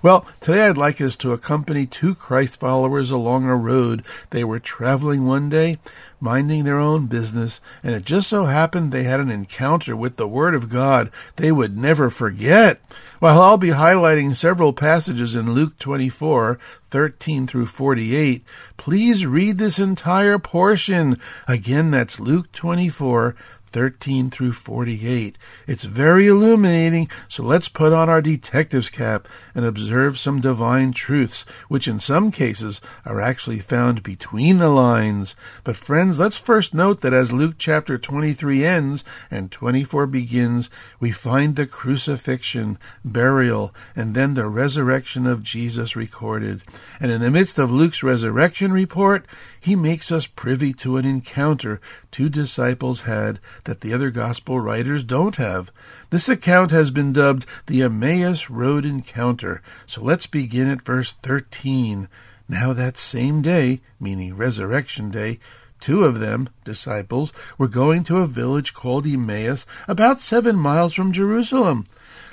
Well, 0.01 0.25
today 0.39 0.69
I'd 0.69 0.77
like 0.77 1.01
us 1.01 1.17
to 1.17 1.33
accompany 1.33 1.85
two 1.85 2.15
Christ 2.15 2.61
followers 2.61 3.11
along 3.11 3.49
a 3.49 3.57
road. 3.57 4.05
They 4.31 4.45
were 4.45 4.61
traveling 4.61 5.27
one 5.27 5.49
day, 5.49 5.79
minding 6.21 6.63
their 6.63 6.79
own 6.79 7.07
business, 7.07 7.61
and 7.83 7.97
it 7.97 8.05
just 8.05 8.29
so 8.29 8.45
happened 8.45 8.93
they 8.93 9.03
had 9.03 9.19
an 9.19 9.31
encounter 9.31 9.97
with 9.97 10.17
the 10.17 10.29
Word 10.29 10.55
of 10.55 10.69
God 10.69 11.11
they 11.35 11.51
would 11.51 11.77
never 11.77 12.11
forget. 12.11 12.81
While 13.19 13.43
I'll 13.43 13.59
be 13.59 13.71
highlighting 13.71 14.37
several 14.37 14.73
passages 14.73 15.35
in 15.35 15.53
Luke 15.53 15.77
24, 15.81 16.61
13 16.87 17.49
through 17.49 17.67
48, 17.67 18.45
please 18.77 19.27
read 19.27 19.59
this 19.59 19.81
entire 19.81 20.39
portion. 20.39 21.19
Again, 21.49 21.91
that's 21.91 22.21
Luke 22.21 22.53
24, 22.53 23.35
13 23.73 24.31
through 24.31 24.53
48. 24.53 25.39
It's 25.67 25.85
very 25.85 26.27
illuminating, 26.27 27.11
so 27.29 27.43
let's 27.43 27.69
put 27.69 27.93
on 27.93 28.09
our 28.09 28.23
detective's 28.23 28.89
cap 28.89 29.29
and 29.55 29.65
observe 29.65 30.19
some 30.19 30.41
divine 30.41 30.93
truths, 30.93 31.45
which 31.69 31.87
in 31.87 32.01
some 32.01 32.31
cases 32.31 32.81
are 33.05 33.21
actually 33.21 33.59
found 33.59 34.03
between 34.03 34.59
the 34.59 34.69
lines. 34.69 35.35
But 35.65 35.77
friends, 35.77 36.19
let's 36.19 36.37
first 36.37 36.75
note 36.75 37.01
that 37.03 37.13
as 37.13 37.33
Luke 37.33 37.57
chapter 37.59 37.99
23 37.99 38.65
ends 38.65 39.05
and 39.31 39.51
24 39.51 40.07
begins, 40.07 40.71
we 41.01 41.11
find 41.11 41.57
the 41.57 41.67
crucifixion, 41.67 42.79
burial, 43.05 43.75
and 43.95 44.15
then 44.15 44.35
the 44.35 44.49
resurrection 44.49 45.27
of 45.27 45.43
Jesus 45.43 45.95
recorded. 45.95 46.63
And 47.01 47.11
in 47.11 47.21
the 47.21 47.31
midst 47.31 47.59
of 47.59 47.71
Luke's 47.71 48.03
resurrection 48.03 48.73
report, 48.73 49.27
he 49.61 49.77
makes 49.77 50.13
us 50.13 50.27
privy 50.27 50.73
to 50.75 50.97
an 50.97 51.05
encounter 51.05 51.81
two 52.11 52.29
disciples 52.29 53.03
had 53.03 53.41
that 53.69 53.83
the 53.83 53.93
other 53.93 54.11
gospel 54.11 54.59
writers 54.59 55.05
don't 55.05 55.37
have. 55.37 55.71
This 56.09 56.27
account 56.27 56.71
has 56.71 56.91
been 56.91 57.13
dubbed 57.13 57.45
the 57.67 57.83
Emmaus 57.83 58.49
Road 58.49 58.87
Encounter. 58.87 59.61
So 59.87 60.01
let's 60.01 60.27
begin 60.27 60.71
at 60.71 60.81
verse 60.81 61.13
13. 61.23 62.09
Now 62.49 62.73
that 62.73 62.97
same 62.97 63.43
day, 63.43 63.83
meaning 64.01 64.35
Resurrection 64.35 65.11
Day, 65.11 65.39
Two 65.81 66.05
of 66.05 66.19
them, 66.19 66.49
disciples, 66.65 67.33
were 67.57 67.69
going 67.69 68.03
to 68.05 68.17
a 68.17 68.27
village 68.27 68.73
called 68.73 69.07
Emmaus, 69.07 69.65
about 69.87 70.21
seven 70.21 70.57
miles 70.57 70.93
from 70.93 71.13
Jerusalem. 71.13 71.85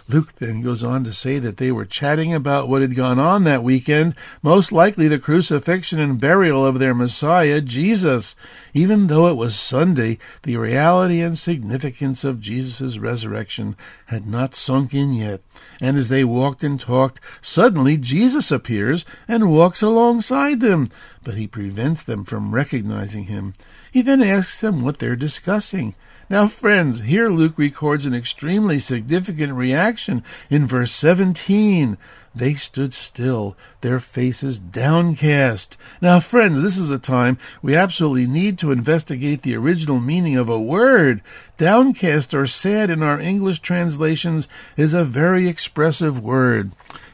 Luke 0.08 0.34
then 0.34 0.62
goes 0.62 0.84
on 0.84 1.04
to 1.04 1.12
say 1.12 1.40
that 1.40 1.58
they 1.58 1.72
were 1.72 1.84
chatting 1.84 2.32
about 2.32 2.70
what 2.70 2.84
had 2.84 2.96
gone 2.96 3.18
on 3.18 3.44
that 3.44 3.64
weekend, 3.64 4.14
most 4.44 4.72
likely 4.72 5.08
the 5.08 5.18
crucifixion 5.18 6.00
and 6.00 6.20
burial 6.20 6.64
of 6.64 6.78
their 6.78 6.94
Messiah, 6.94 7.60
Jesus. 7.60 8.36
Even 8.72 9.08
though 9.08 9.28
it 9.28 9.36
was 9.36 9.58
Sunday, 9.58 10.20
the 10.44 10.58
reality 10.58 11.22
and 11.22 11.40
significance 11.40 12.24
of 12.24 12.40
Jesus' 12.40 13.00
resurrection 13.00 13.76
had 14.06 14.28
not 14.28 14.54
sunk 14.54 14.94
in 14.94 15.12
yet. 15.12 15.42
And 15.82 15.98
as 15.98 16.10
they 16.10 16.24
walked 16.24 16.64
and 16.64 16.80
talked, 16.80 17.20
suddenly 17.42 17.98
Jesus 17.98 18.52
appears 18.52 19.06
and 19.28 19.52
walks 19.52 19.82
alongside 19.82 20.60
them, 20.60 20.90
but 21.24 21.34
he 21.34 21.48
prevents 21.48 22.04
them 22.04 22.26
from 22.26 22.54
recognizing 22.54 23.24
him. 23.24 23.56
He 23.96 24.02
then 24.02 24.22
asks 24.22 24.60
them 24.60 24.82
what 24.82 25.00
they're 25.00 25.16
discussing. 25.16 25.96
Now, 26.30 26.50
friends, 26.50 27.00
here 27.00 27.30
Luke 27.30 27.54
records 27.56 28.06
an 28.06 28.14
extremely 28.14 28.82
significant 28.82 29.54
reaction 29.54 30.22
in 30.50 30.68
verse 30.68 30.92
17. 30.92 31.98
They 32.36 32.56
stood 32.56 32.94
still, 32.94 33.56
their 33.80 34.02
faces 34.02 34.60
downcast. 34.60 35.78
Now, 36.02 36.20
friends, 36.20 36.62
this 36.62 36.78
is 36.78 36.92
a 36.92 37.00
time 37.00 37.38
we 37.62 37.74
absolutely 37.74 38.28
need 38.28 38.60
to 38.60 38.74
investigate 38.74 39.44
the 39.44 39.56
original 39.56 40.02
meaning 40.02 40.36
of 40.36 40.50
a 40.50 40.60
word. 40.60 41.22
Downcast 41.58 42.34
or 42.34 42.48
sad 42.48 42.90
in 42.90 43.02
our 43.02 43.22
English 43.22 43.62
translations 43.62 44.50
is 44.76 44.94
a 44.94 45.06
very 45.06 45.48
expressive 45.48 46.20
word. 46.20 46.74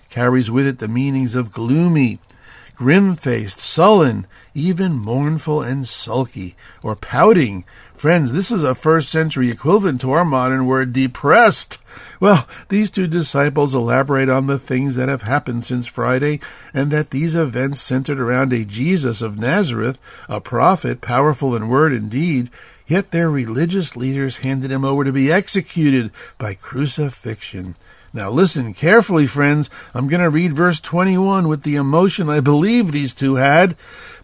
Carries 0.09 0.50
with 0.50 0.65
it 0.65 0.79
the 0.79 0.88
meanings 0.88 1.35
of 1.35 1.51
gloomy, 1.51 2.17
grim 2.81 3.15
faced, 3.15 3.59
sullen, 3.59 4.25
even 4.55 4.93
mournful 4.93 5.61
and 5.61 5.88
sulky, 5.88 6.55
or 6.81 6.95
pouting. 6.95 7.63
Friends, 7.93 8.31
this 8.31 8.50
is 8.50 8.63
a 8.63 8.73
first 8.73 9.11
century 9.11 9.51
equivalent 9.51 10.01
to 10.01 10.09
our 10.09 10.25
modern 10.25 10.65
word 10.65 10.91
depressed. 10.91 11.77
Well, 12.19 12.47
these 12.69 12.89
two 12.89 13.05
disciples 13.05 13.75
elaborate 13.75 14.29
on 14.29 14.47
the 14.47 14.57
things 14.57 14.95
that 14.95 15.09
have 15.09 15.21
happened 15.21 15.63
since 15.63 15.85
Friday, 15.85 16.39
and 16.73 16.89
that 16.89 17.11
these 17.11 17.35
events 17.35 17.81
centered 17.81 18.19
around 18.19 18.51
a 18.51 18.65
Jesus 18.65 19.21
of 19.21 19.38
Nazareth, 19.38 20.00
a 20.27 20.41
prophet, 20.41 21.01
powerful 21.01 21.55
in 21.55 21.69
word 21.69 21.93
and 21.93 22.09
deed, 22.09 22.50
yet 22.88 23.11
their 23.11 23.29
religious 23.29 23.95
leaders 23.95 24.38
handed 24.38 24.71
him 24.71 24.83
over 24.83 25.03
to 25.03 25.11
be 25.11 25.31
executed 25.31 26.09
by 26.39 26.55
crucifixion. 26.55 27.75
Now 28.13 28.29
listen 28.29 28.73
carefully, 28.73 29.25
friends. 29.25 29.69
I'm 29.93 30.09
going 30.09 30.21
to 30.21 30.29
read 30.29 30.51
verse 30.51 30.81
21 30.81 31.47
with 31.47 31.63
the 31.63 31.77
emotion 31.77 32.29
I 32.29 32.41
believe 32.41 32.91
these 32.91 33.13
two 33.13 33.35
had. 33.35 33.77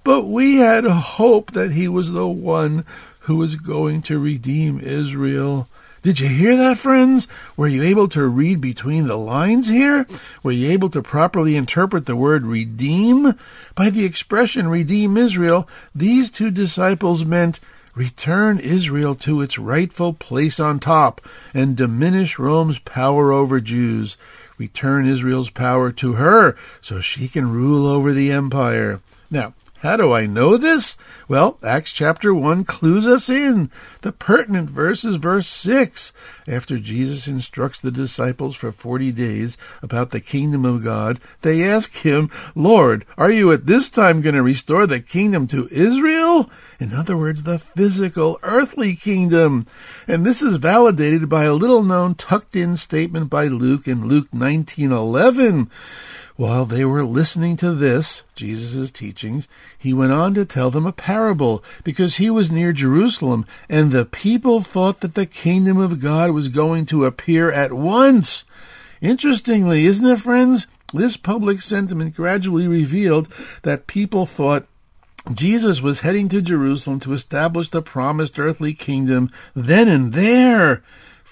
But 0.03 0.25
we 0.25 0.57
had 0.57 0.83
hope 0.83 1.51
that 1.51 1.71
he 1.71 1.87
was 1.87 2.11
the 2.11 2.27
one 2.27 2.83
who 3.21 3.37
was 3.37 3.55
going 3.55 4.01
to 4.03 4.19
redeem 4.19 4.81
Israel. 4.81 5.69
Did 6.03 6.19
you 6.19 6.27
hear 6.27 6.55
that, 6.55 6.77
friends? 6.77 7.27
Were 7.55 7.67
you 7.67 7.81
able 7.83 8.07
to 8.09 8.27
read 8.27 8.61
between 8.61 9.07
the 9.07 9.17
lines 9.17 9.67
here? 9.67 10.05
Were 10.43 10.51
you 10.51 10.69
able 10.69 10.89
to 10.89 11.01
properly 11.01 11.55
interpret 11.55 12.05
the 12.05 12.15
word 12.15 12.45
redeem? 12.45 13.35
By 13.73 13.89
the 13.89 14.05
expression 14.05 14.67
redeem 14.67 15.17
Israel, 15.17 15.67
these 15.95 16.29
two 16.29 16.51
disciples 16.51 17.25
meant 17.25 17.59
return 17.97 18.59
Israel 18.59 19.15
to 19.15 19.41
its 19.41 19.57
rightful 19.57 20.13
place 20.13 20.59
on 20.59 20.79
top 20.79 21.19
and 21.51 21.75
diminish 21.75 22.37
Rome's 22.37 22.77
power 22.77 23.31
over 23.31 23.59
Jews. 23.59 24.17
Return 24.59 25.07
Israel's 25.07 25.49
power 25.49 25.91
to 25.93 26.13
her 26.13 26.55
so 26.79 27.01
she 27.01 27.27
can 27.27 27.51
rule 27.51 27.87
over 27.87 28.13
the 28.13 28.31
empire. 28.31 29.01
Now, 29.31 29.53
how 29.81 29.95
do 29.95 30.11
I 30.11 30.25
know 30.25 30.57
this? 30.57 30.97
Well, 31.27 31.59
Acts 31.63 31.91
chapter 31.91 32.33
1 32.33 32.63
clues 32.63 33.05
us 33.05 33.29
in. 33.29 33.69
The 34.01 34.11
pertinent 34.11 34.69
verse 34.69 35.05
is 35.05 35.17
verse 35.17 35.45
6. 35.47 36.13
After 36.47 36.79
Jesus 36.79 37.27
instructs 37.27 37.79
the 37.79 37.91
disciples 37.91 38.55
for 38.55 38.71
40 38.71 39.11
days 39.11 39.55
about 39.83 40.09
the 40.09 40.19
kingdom 40.19 40.65
of 40.65 40.83
God, 40.83 41.19
they 41.41 41.63
ask 41.63 41.93
him, 41.97 42.31
Lord, 42.55 43.05
are 43.17 43.29
you 43.29 43.51
at 43.51 43.67
this 43.67 43.87
time 43.89 44.21
going 44.21 44.35
to 44.35 44.41
restore 44.41 44.87
the 44.87 44.99
kingdom 44.99 45.45
to 45.47 45.67
Israel? 45.69 46.49
In 46.79 46.93
other 46.93 47.15
words, 47.15 47.43
the 47.43 47.59
physical, 47.59 48.39
earthly 48.41 48.95
kingdom. 48.95 49.67
And 50.07 50.25
this 50.25 50.41
is 50.41 50.55
validated 50.55 51.29
by 51.29 51.43
a 51.43 51.53
little 51.53 51.83
known 51.83 52.15
tucked 52.15 52.55
in 52.55 52.77
statement 52.77 53.29
by 53.29 53.45
Luke 53.45 53.87
in 53.87 54.07
Luke 54.07 54.27
1911. 54.31 55.69
While 56.37 56.65
they 56.65 56.85
were 56.85 57.03
listening 57.03 57.57
to 57.57 57.73
this, 57.73 58.21
Jesus' 58.35 58.91
teachings, 58.91 59.47
he 59.75 59.91
went 59.91 60.11
on 60.11 60.35
to 60.35 60.45
tell 60.45 60.69
them 60.69 60.85
a 60.85 60.91
parable 60.91 61.63
because 61.83 62.17
he 62.17 62.29
was 62.29 62.51
near 62.51 62.71
Jerusalem 62.71 63.47
and 63.67 63.91
the 63.91 64.05
people 64.05 64.61
thought 64.61 64.99
that 64.99 65.15
the 65.15 65.25
kingdom 65.25 65.77
of 65.77 65.99
God 65.99 66.29
was 66.29 66.49
going 66.49 66.85
to 66.87 67.05
appear 67.05 67.51
at 67.51 67.73
once. 67.73 68.45
Interestingly, 69.01 69.87
isn't 69.87 70.05
it, 70.05 70.19
friends? 70.19 70.67
This 70.93 71.17
public 71.17 71.59
sentiment 71.59 72.15
gradually 72.15 72.67
revealed 72.67 73.27
that 73.63 73.87
people 73.87 74.27
thought 74.27 74.67
Jesus 75.33 75.81
was 75.81 76.01
heading 76.01 76.29
to 76.29 76.41
Jerusalem 76.41 76.99
to 76.99 77.13
establish 77.13 77.71
the 77.71 77.81
promised 77.81 78.37
earthly 78.37 78.75
kingdom 78.75 79.31
then 79.55 79.87
and 79.87 80.13
there. 80.13 80.83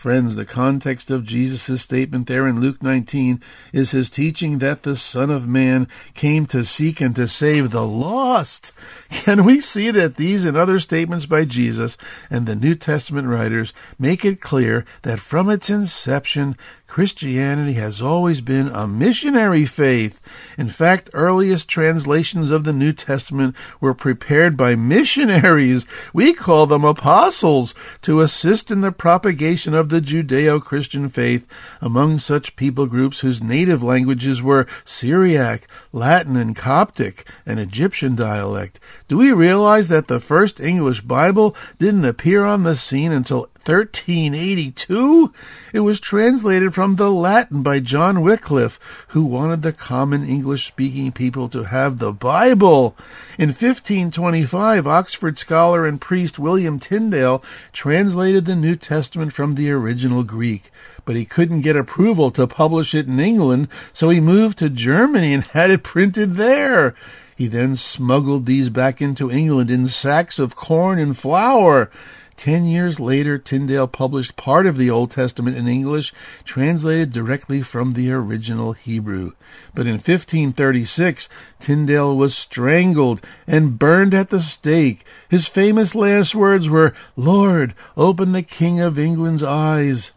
Friends, 0.05 0.35
the 0.35 0.45
context 0.45 1.09
of 1.09 1.24
Jesus' 1.24 1.81
statement 1.81 2.27
there 2.27 2.45
in 2.45 2.62
Luke 2.62 2.83
19 2.83 3.41
is 3.74 3.89
his 3.89 4.07
teaching 4.07 4.59
that 4.59 4.83
the 4.83 4.95
Son 4.95 5.31
of 5.31 5.47
Man 5.47 5.88
came 6.13 6.45
to 6.45 6.63
seek 6.63 7.01
and 7.01 7.15
to 7.15 7.27
save 7.27 7.71
the 7.71 7.88
lost. 7.88 8.71
Can 9.09 9.43
we 9.43 9.59
see 9.59 9.89
that 9.89 10.17
these 10.17 10.45
and 10.45 10.55
other 10.55 10.79
statements 10.79 11.25
by 11.25 11.43
Jesus 11.43 11.97
and 12.29 12.45
the 12.45 12.55
New 12.55 12.75
Testament 12.75 13.27
writers 13.27 13.74
make 13.97 14.24
it 14.24 14.41
clear 14.41 14.85
that 15.01 15.19
from 15.19 15.50
its 15.50 15.71
inception, 15.71 16.55
Christianity 16.96 17.74
has 17.74 18.02
always 18.02 18.40
been 18.40 18.70
a 18.70 18.88
missionary 18.88 19.66
faith. 19.66 20.22
In 20.58 20.70
fact, 20.70 21.10
earliest 21.12 21.68
translations 21.68 22.52
of 22.52 22.64
the 22.64 22.72
New 22.72 22.94
Testament 22.94 23.54
were 23.82 23.94
prepared 23.94 24.56
by 24.56 24.78
missionaries. 24.78 25.86
We 26.14 26.32
call 26.32 26.68
them 26.68 26.86
apostles 26.86 27.75
to 28.04 28.22
assist 28.22 28.72
in 28.72 28.80
the 28.80 28.94
propagation 28.94 29.74
of 29.74 29.90
the 29.90 30.00
Judeo-Christian 30.00 31.10
faith 31.10 31.46
among 31.82 32.20
such 32.20 32.56
people 32.56 32.86
groups 32.86 33.20
whose 33.20 33.44
native 33.44 33.84
languages 33.84 34.42
were 34.42 34.66
Syriac, 34.86 35.68
Latin, 35.92 36.38
and 36.38 36.56
Coptic, 36.56 37.28
an 37.46 37.60
Egyptian 37.60 38.16
dialect. 38.16 38.80
Do 39.07 39.19
we 39.19 39.31
realize 39.31 39.89
that 39.89 40.07
the 40.07 40.19
first 40.19 40.59
English 40.59 41.01
Bible 41.01 41.55
didn't 41.77 42.05
appear 42.05 42.43
on 42.43 42.63
the 42.63 42.75
scene 42.75 43.12
until 43.12 43.41
1382? 43.63 45.31
It 45.74 45.81
was 45.81 46.00
translated 46.00 46.74
from 46.74 46.95
the 46.95 47.12
Latin 47.12 47.62
by 47.62 47.81
John 47.81 48.21
Wycliffe, 48.21 49.05
who 49.09 49.24
wanted 49.24 49.62
the 49.62 49.74
common 49.74 50.27
English 50.27 50.65
speaking 50.65 51.12
people 51.12 51.50
to 51.50 51.65
have 51.65 52.00
the 52.00 52.12
Bible. 52.12 52.95
In 53.38 53.50
1525, 53.50 54.88
Oxford 54.88 55.38
scholar 55.38 55.85
and 55.85 56.01
priest 56.01 56.39
William 56.39 56.79
Tyndale 56.79 57.43
translated 57.74 58.45
the 58.45 58.55
New 58.55 58.75
Testament 58.75 59.33
from 59.33 59.53
the 59.53 59.69
original 59.69 60.24
Greek. 60.24 60.71
But 61.05 61.15
he 61.15 61.25
couldn't 61.25 61.62
get 61.62 61.75
approval 61.75 62.31
to 62.31 62.47
publish 62.47 62.95
it 62.95 63.05
in 63.05 63.19
England, 63.19 63.67
so 63.93 64.09
he 64.09 64.19
moved 64.19 64.57
to 64.57 64.69
Germany 64.71 65.31
and 65.31 65.43
had 65.43 65.69
it 65.69 65.83
printed 65.83 66.33
there. 66.33 66.95
He 67.36 67.48
then 67.48 67.75
smuggled 67.75 68.46
these 68.46 68.70
back 68.70 69.01
into 69.01 69.30
England 69.30 69.70
in 69.70 69.88
sacks 69.89 70.39
of 70.39 70.56
corn 70.56 71.00
and 71.00 71.18
flour. 71.18 71.92
Ten 72.38 72.65
years 72.65 73.00
later, 73.00 73.38
Tyndale 73.38 73.88
published 73.88 74.36
part 74.36 74.65
of 74.65 74.77
the 74.77 74.89
Old 74.89 75.12
Testament 75.12 75.56
in 75.56 75.68
English, 75.68 76.13
translated 76.44 77.13
directly 77.13 77.62
from 77.62 77.94
the 77.94 78.12
original 78.12 78.74
Hebrew. 78.74 79.32
But 79.74 79.86
in 79.86 79.94
1536, 79.94 81.30
Tyndale 81.60 82.15
was 82.15 82.36
strangled 82.36 83.22
and 83.48 83.80
burned 83.80 84.13
at 84.13 84.30
the 84.30 84.42
stake. 84.42 85.06
His 85.30 85.48
famous 85.48 85.96
last 85.96 86.36
words 86.36 86.68
were, 86.70 86.94
Lord, 87.15 87.74
open 87.96 88.34
the 88.34 88.44
King 88.44 88.82
of 88.82 89.00
England's 89.00 89.44
eyes. 89.44 90.12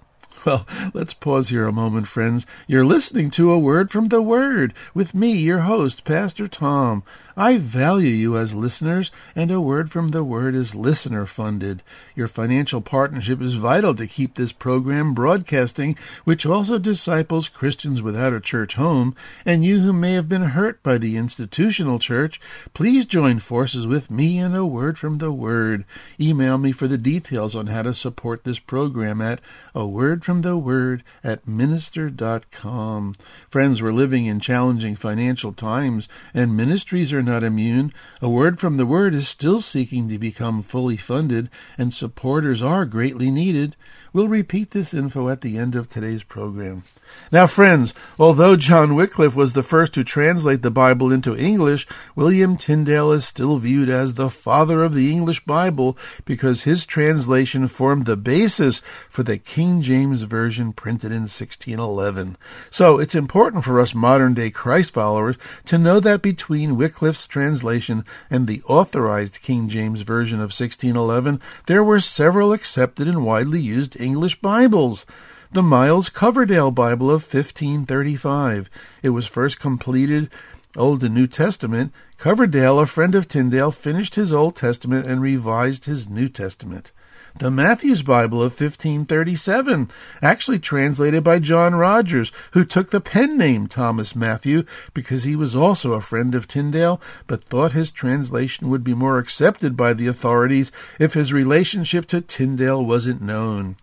Well, 0.48 0.66
let's 0.94 1.12
pause 1.12 1.50
here 1.50 1.66
a 1.66 1.72
moment, 1.72 2.08
friends. 2.08 2.46
You're 2.66 2.82
listening 2.82 3.28
to 3.32 3.52
a 3.52 3.58
word 3.58 3.90
from 3.90 4.08
the 4.08 4.22
Word 4.22 4.72
with 4.94 5.14
me, 5.14 5.32
your 5.32 5.58
host, 5.58 6.04
Pastor 6.04 6.48
Tom. 6.48 7.02
I 7.38 7.58
value 7.58 8.10
you 8.10 8.36
as 8.36 8.52
listeners, 8.52 9.12
and 9.36 9.52
a 9.52 9.60
word 9.60 9.92
from 9.92 10.08
the 10.08 10.24
Word 10.24 10.56
is 10.56 10.74
listener 10.74 11.24
funded. 11.24 11.84
Your 12.16 12.26
financial 12.26 12.80
partnership 12.80 13.40
is 13.40 13.54
vital 13.54 13.94
to 13.94 14.08
keep 14.08 14.34
this 14.34 14.50
program 14.50 15.14
broadcasting, 15.14 15.96
which 16.24 16.44
also 16.44 16.80
disciples 16.80 17.48
Christians 17.48 18.02
without 18.02 18.32
a 18.32 18.40
church 18.40 18.74
home, 18.74 19.14
and 19.46 19.64
you 19.64 19.78
who 19.78 19.92
may 19.92 20.14
have 20.14 20.28
been 20.28 20.42
hurt 20.42 20.82
by 20.82 20.98
the 20.98 21.16
institutional 21.16 22.00
church, 22.00 22.40
please 22.74 23.06
join 23.06 23.38
forces 23.38 23.86
with 23.86 24.10
me 24.10 24.38
in 24.38 24.56
a 24.56 24.66
word 24.66 24.98
from 24.98 25.18
the 25.18 25.30
Word. 25.30 25.84
Email 26.18 26.58
me 26.58 26.72
for 26.72 26.88
the 26.88 26.98
details 26.98 27.54
on 27.54 27.68
how 27.68 27.82
to 27.82 27.94
support 27.94 28.42
this 28.42 28.58
program 28.58 29.20
at 29.20 29.40
a 29.76 29.86
word 29.86 30.24
from 30.24 30.42
the 30.42 30.56
Word 30.56 31.04
at 31.22 31.46
minister.com. 31.46 33.14
Friends, 33.48 33.80
we're 33.80 33.92
living 33.92 34.26
in 34.26 34.40
challenging 34.40 34.96
financial 34.96 35.52
times, 35.52 36.08
and 36.34 36.56
ministries 36.56 37.12
are 37.12 37.27
not 37.28 37.44
immune. 37.44 37.92
A 38.20 38.28
word 38.28 38.58
from 38.58 38.76
the 38.76 38.86
Word 38.86 39.14
is 39.14 39.28
still 39.28 39.60
seeking 39.60 40.08
to 40.08 40.18
become 40.18 40.62
fully 40.62 40.96
funded, 40.96 41.50
and 41.76 41.94
supporters 41.94 42.60
are 42.62 42.84
greatly 42.84 43.30
needed. 43.30 43.76
We'll 44.12 44.28
repeat 44.28 44.72
this 44.72 44.92
info 44.92 45.28
at 45.28 45.42
the 45.42 45.58
end 45.58 45.76
of 45.76 45.88
today's 45.88 46.22
program. 46.22 46.82
Now, 47.30 47.46
friends, 47.46 47.92
although 48.18 48.56
John 48.56 48.94
Wycliffe 48.94 49.36
was 49.36 49.52
the 49.52 49.62
first 49.62 49.92
to 49.94 50.04
translate 50.04 50.62
the 50.62 50.70
Bible 50.70 51.12
into 51.12 51.36
English, 51.36 51.86
William 52.16 52.56
Tyndale 52.56 53.12
is 53.12 53.26
still 53.26 53.58
viewed 53.58 53.90
as 53.90 54.14
the 54.14 54.30
father 54.30 54.82
of 54.82 54.94
the 54.94 55.12
English 55.12 55.44
Bible 55.44 55.98
because 56.24 56.62
his 56.62 56.86
translation 56.86 57.68
formed 57.68 58.06
the 58.06 58.16
basis 58.16 58.80
for 59.10 59.22
the 59.22 59.36
King 59.36 59.82
James 59.82 60.22
Version 60.22 60.72
printed 60.72 61.12
in 61.12 61.28
1611. 61.28 62.38
So 62.70 62.98
it's 62.98 63.14
important 63.14 63.64
for 63.64 63.78
us 63.78 63.94
modern 63.94 64.32
day 64.32 64.50
Christ 64.50 64.94
followers 64.94 65.36
to 65.66 65.76
know 65.76 66.00
that 66.00 66.22
between 66.22 66.78
Wycliffe's 66.78 67.26
translation 67.26 68.04
and 68.30 68.46
the 68.46 68.62
authorized 68.62 69.42
King 69.42 69.68
James 69.68 70.00
Version 70.00 70.38
of 70.38 70.50
1611, 70.50 71.40
there 71.66 71.84
were 71.84 72.00
several 72.00 72.54
accepted 72.54 73.06
and 73.06 73.24
widely 73.24 73.60
used 73.60 74.00
English 74.00 74.40
Bibles 74.40 75.04
the 75.50 75.62
Miles 75.62 76.10
Coverdale 76.10 76.70
Bible 76.70 77.10
of 77.10 77.22
1535. 77.22 78.68
It 79.02 79.10
was 79.10 79.26
first 79.26 79.58
completed 79.58 80.30
Old 80.76 81.02
and 81.02 81.14
New 81.14 81.26
Testament. 81.26 81.90
Coverdale, 82.18 82.78
a 82.78 82.86
friend 82.86 83.14
of 83.14 83.28
Tyndale, 83.28 83.70
finished 83.70 84.16
his 84.16 84.30
Old 84.30 84.56
Testament 84.56 85.06
and 85.06 85.22
revised 85.22 85.86
his 85.86 86.06
New 86.06 86.28
Testament. 86.28 86.92
The 87.38 87.50
Matthews 87.50 88.02
Bible 88.02 88.42
of 88.42 88.60
1537, 88.60 89.90
actually 90.20 90.58
translated 90.58 91.24
by 91.24 91.38
John 91.38 91.74
Rogers, 91.74 92.30
who 92.50 92.64
took 92.64 92.90
the 92.90 93.00
pen 93.00 93.38
name 93.38 93.68
Thomas 93.68 94.14
Matthew 94.14 94.64
because 94.92 95.24
he 95.24 95.34
was 95.34 95.56
also 95.56 95.92
a 95.92 96.02
friend 96.02 96.34
of 96.34 96.46
Tyndale, 96.46 97.00
but 97.26 97.44
thought 97.44 97.72
his 97.72 97.90
translation 97.90 98.68
would 98.68 98.84
be 98.84 98.94
more 98.94 99.18
accepted 99.18 99.78
by 99.78 99.94
the 99.94 100.08
authorities 100.08 100.70
if 100.98 101.14
his 101.14 101.32
relationship 101.32 102.06
to 102.08 102.20
Tyndale 102.20 102.84
wasn't 102.84 103.22
known. 103.22 103.76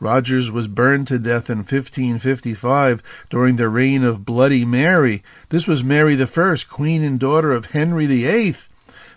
Rogers 0.00 0.50
was 0.50 0.68
burned 0.68 1.08
to 1.08 1.18
death 1.18 1.50
in 1.50 1.58
1555 1.58 3.02
during 3.30 3.56
the 3.56 3.68
reign 3.68 4.04
of 4.04 4.24
Bloody 4.24 4.64
Mary. 4.64 5.22
This 5.48 5.66
was 5.66 5.82
Mary 5.82 6.20
I, 6.22 6.56
queen 6.68 7.02
and 7.02 7.18
daughter 7.18 7.52
of 7.52 7.66
Henry 7.66 8.06
VIII. 8.06 8.56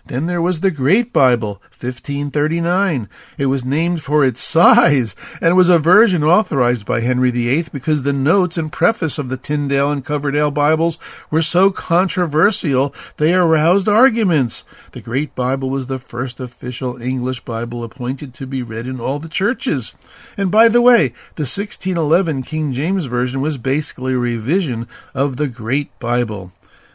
Then 0.06 0.26
there 0.26 0.42
was 0.42 0.60
the 0.60 0.72
Great 0.72 1.12
Bible, 1.12 1.62
1539. 1.70 3.08
It 3.38 3.46
was 3.46 3.64
named 3.64 4.02
for 4.02 4.24
its 4.24 4.42
size 4.42 5.14
and 5.40 5.56
was 5.56 5.68
a 5.68 5.78
version 5.78 6.24
authorized 6.24 6.84
by 6.84 7.02
Henry 7.02 7.30
VIII 7.30 7.66
because 7.72 8.02
the 8.02 8.12
notes 8.12 8.58
and 8.58 8.72
preface 8.72 9.16
of 9.16 9.28
the 9.28 9.36
Tyndale 9.36 9.92
and 9.92 10.04
Coverdale 10.04 10.50
Bibles 10.50 10.98
were 11.30 11.40
so 11.40 11.70
controversial 11.70 12.92
they 13.16 13.32
aroused 13.32 13.88
arguments. 13.88 14.64
The 14.90 15.00
Great 15.00 15.36
Bible 15.36 15.70
was 15.70 15.86
the 15.86 16.00
first 16.00 16.40
official 16.40 17.00
English 17.00 17.44
Bible 17.44 17.84
appointed 17.84 18.34
to 18.34 18.46
be 18.46 18.64
read 18.64 18.88
in 18.88 19.00
all 19.00 19.20
the 19.20 19.28
churches. 19.28 19.92
And 20.36 20.50
by 20.50 20.68
the 20.68 20.82
way, 20.82 21.10
the 21.36 21.46
1611 21.46 22.42
King 22.42 22.72
James 22.72 23.04
Version 23.04 23.40
was 23.40 23.56
basically 23.56 24.14
a 24.14 24.18
revision 24.18 24.88
of 25.14 25.36
the 25.36 25.46
Great 25.46 25.96
Bible. 26.00 26.50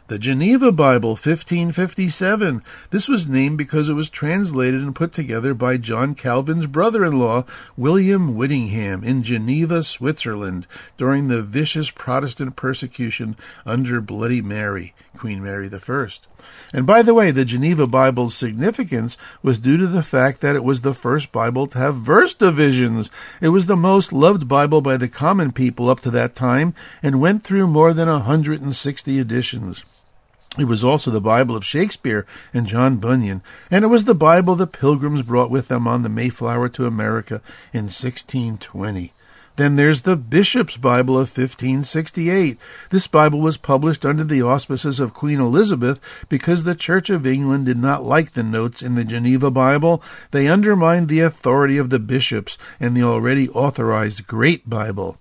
The 0.08 0.18
Geneva 0.18 0.72
Bible, 0.72 1.10
1557. 1.10 2.62
This 2.88 3.08
was 3.08 3.28
named 3.28 3.58
because 3.58 3.90
it 3.90 3.92
was 3.92 4.08
translated 4.08 4.80
and 4.80 4.94
put 4.94 5.12
together 5.12 5.52
by 5.52 5.76
John 5.76 6.14
Calvin's 6.14 6.64
brother-in-law, 6.64 7.44
William 7.76 8.34
Whittingham, 8.34 9.04
in 9.04 9.22
Geneva, 9.22 9.82
Switzerland, 9.82 10.66
during 10.96 11.28
the 11.28 11.42
vicious 11.42 11.90
Protestant 11.90 12.56
persecution 12.56 13.36
under 13.66 14.00
Bloody 14.00 14.40
Mary, 14.40 14.94
Queen 15.14 15.42
Mary 15.42 15.70
I. 15.70 16.08
And 16.72 16.86
by 16.86 17.02
the 17.02 17.12
way, 17.12 17.30
the 17.30 17.44
Geneva 17.44 17.86
Bible's 17.86 18.34
significance 18.34 19.18
was 19.42 19.58
due 19.58 19.76
to 19.76 19.86
the 19.86 20.02
fact 20.02 20.40
that 20.40 20.56
it 20.56 20.64
was 20.64 20.80
the 20.80 20.94
first 20.94 21.32
Bible 21.32 21.66
to 21.66 21.76
have 21.76 21.96
verse 21.96 22.32
divisions. 22.32 23.10
It 23.42 23.48
was 23.48 23.66
the 23.66 23.76
most 23.76 24.10
loved 24.14 24.48
Bible 24.48 24.80
by 24.80 24.96
the 24.96 25.08
common 25.08 25.52
people 25.52 25.90
up 25.90 26.00
to 26.00 26.10
that 26.12 26.34
time 26.34 26.72
and 27.02 27.20
went 27.20 27.44
through 27.44 27.66
more 27.66 27.92
than 27.92 28.08
a 28.08 28.12
160 28.12 29.18
editions. 29.18 29.84
It 30.58 30.64
was 30.64 30.82
also 30.82 31.12
the 31.12 31.20
Bible 31.20 31.54
of 31.54 31.64
Shakespeare 31.64 32.26
and 32.52 32.66
John 32.66 32.96
Bunyan, 32.96 33.42
and 33.70 33.84
it 33.84 33.88
was 33.88 34.04
the 34.04 34.14
Bible 34.14 34.56
the 34.56 34.66
Pilgrims 34.66 35.22
brought 35.22 35.50
with 35.50 35.68
them 35.68 35.86
on 35.86 36.02
the 36.02 36.08
Mayflower 36.08 36.68
to 36.70 36.86
America 36.86 37.40
in 37.72 37.84
1620. 37.84 39.12
Then 39.54 39.74
there's 39.74 40.02
the 40.02 40.16
Bishop's 40.16 40.76
Bible 40.76 41.14
of 41.14 41.36
1568. 41.36 42.58
This 42.90 43.06
Bible 43.08 43.40
was 43.40 43.56
published 43.56 44.06
under 44.06 44.22
the 44.22 44.42
auspices 44.42 45.00
of 45.00 45.14
Queen 45.14 45.40
Elizabeth 45.40 46.00
because 46.28 46.62
the 46.62 46.76
Church 46.76 47.10
of 47.10 47.26
England 47.26 47.66
did 47.66 47.78
not 47.78 48.04
like 48.04 48.32
the 48.32 48.44
notes 48.44 48.82
in 48.82 48.94
the 48.94 49.04
Geneva 49.04 49.50
Bible. 49.50 50.00
They 50.30 50.46
undermined 50.46 51.08
the 51.08 51.20
authority 51.20 51.76
of 51.76 51.90
the 51.90 51.98
bishops 51.98 52.56
and 52.78 52.96
the 52.96 53.02
already 53.02 53.48
authorized 53.48 54.28
Great 54.28 54.70
Bible. 54.70 55.18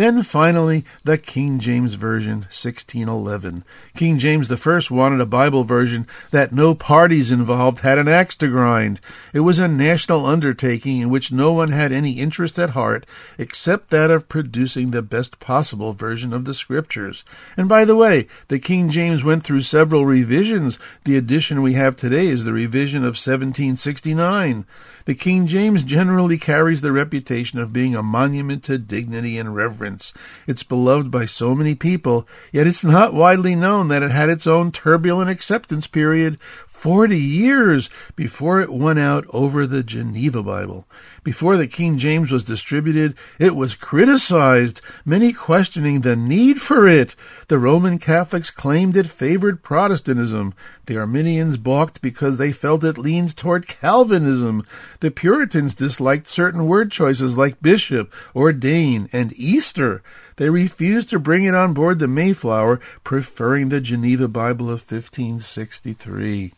Then 0.00 0.22
finally, 0.22 0.86
the 1.04 1.18
King 1.18 1.58
James 1.58 1.92
Version, 1.92 2.46
1611. 2.48 3.64
King 3.94 4.16
James 4.16 4.50
I 4.50 4.80
wanted 4.90 5.20
a 5.20 5.26
Bible 5.26 5.62
version 5.62 6.06
that 6.30 6.54
no 6.54 6.74
parties 6.74 7.30
involved 7.30 7.80
had 7.80 7.98
an 7.98 8.08
axe 8.08 8.34
to 8.36 8.48
grind. 8.48 9.02
It 9.34 9.40
was 9.40 9.58
a 9.58 9.68
national 9.68 10.24
undertaking 10.24 11.00
in 11.00 11.10
which 11.10 11.30
no 11.30 11.52
one 11.52 11.72
had 11.72 11.92
any 11.92 12.12
interest 12.12 12.58
at 12.58 12.70
heart 12.70 13.04
except 13.36 13.90
that 13.90 14.10
of 14.10 14.26
producing 14.26 14.90
the 14.90 15.02
best 15.02 15.38
possible 15.38 15.92
version 15.92 16.32
of 16.32 16.46
the 16.46 16.54
Scriptures. 16.54 17.22
And 17.54 17.68
by 17.68 17.84
the 17.84 17.94
way, 17.94 18.26
the 18.48 18.58
King 18.58 18.88
James 18.88 19.22
went 19.22 19.44
through 19.44 19.60
several 19.60 20.06
revisions. 20.06 20.78
The 21.04 21.18
edition 21.18 21.60
we 21.60 21.74
have 21.74 21.94
today 21.94 22.28
is 22.28 22.44
the 22.44 22.54
revision 22.54 23.02
of 23.02 23.20
1769. 23.20 24.64
The 25.10 25.16
King 25.16 25.48
James 25.48 25.82
generally 25.82 26.38
carries 26.38 26.82
the 26.82 26.92
reputation 26.92 27.58
of 27.58 27.72
being 27.72 27.96
a 27.96 28.00
monument 28.00 28.62
to 28.62 28.78
dignity 28.78 29.38
and 29.38 29.56
reverence. 29.56 30.14
It's 30.46 30.62
beloved 30.62 31.10
by 31.10 31.26
so 31.26 31.52
many 31.52 31.74
people, 31.74 32.28
yet 32.52 32.68
it's 32.68 32.84
not 32.84 33.12
widely 33.12 33.56
known 33.56 33.88
that 33.88 34.04
it 34.04 34.12
had 34.12 34.28
its 34.28 34.46
own 34.46 34.70
turbulent 34.70 35.28
acceptance 35.28 35.88
period 35.88 36.38
40 36.80 37.18
years 37.18 37.90
before 38.16 38.62
it 38.62 38.72
won 38.72 38.96
out 38.96 39.26
over 39.34 39.66
the 39.66 39.82
Geneva 39.82 40.42
Bible. 40.42 40.88
Before 41.22 41.58
the 41.58 41.66
King 41.66 41.98
James 41.98 42.32
was 42.32 42.42
distributed, 42.42 43.14
it 43.38 43.54
was 43.54 43.74
criticized, 43.74 44.80
many 45.04 45.34
questioning 45.34 46.00
the 46.00 46.16
need 46.16 46.58
for 46.62 46.88
it. 46.88 47.14
The 47.48 47.58
Roman 47.58 47.98
Catholics 47.98 48.48
claimed 48.48 48.96
it 48.96 49.06
favored 49.06 49.62
Protestantism. 49.62 50.54
The 50.86 50.96
Arminians 50.96 51.58
balked 51.58 52.00
because 52.00 52.38
they 52.38 52.50
felt 52.50 52.82
it 52.82 52.96
leaned 52.96 53.36
toward 53.36 53.68
Calvinism. 53.68 54.64
The 55.00 55.10
Puritans 55.10 55.74
disliked 55.74 56.28
certain 56.28 56.66
word 56.66 56.90
choices 56.90 57.36
like 57.36 57.60
bishop, 57.60 58.10
ordain, 58.34 59.10
and 59.12 59.34
Easter. 59.34 60.02
They 60.40 60.48
refused 60.48 61.10
to 61.10 61.18
bring 61.18 61.44
it 61.44 61.54
on 61.54 61.74
board 61.74 61.98
the 61.98 62.08
Mayflower, 62.08 62.80
preferring 63.04 63.68
the 63.68 63.78
Geneva 63.78 64.26
Bible 64.26 64.70
of 64.70 64.80
1563. 64.90 66.54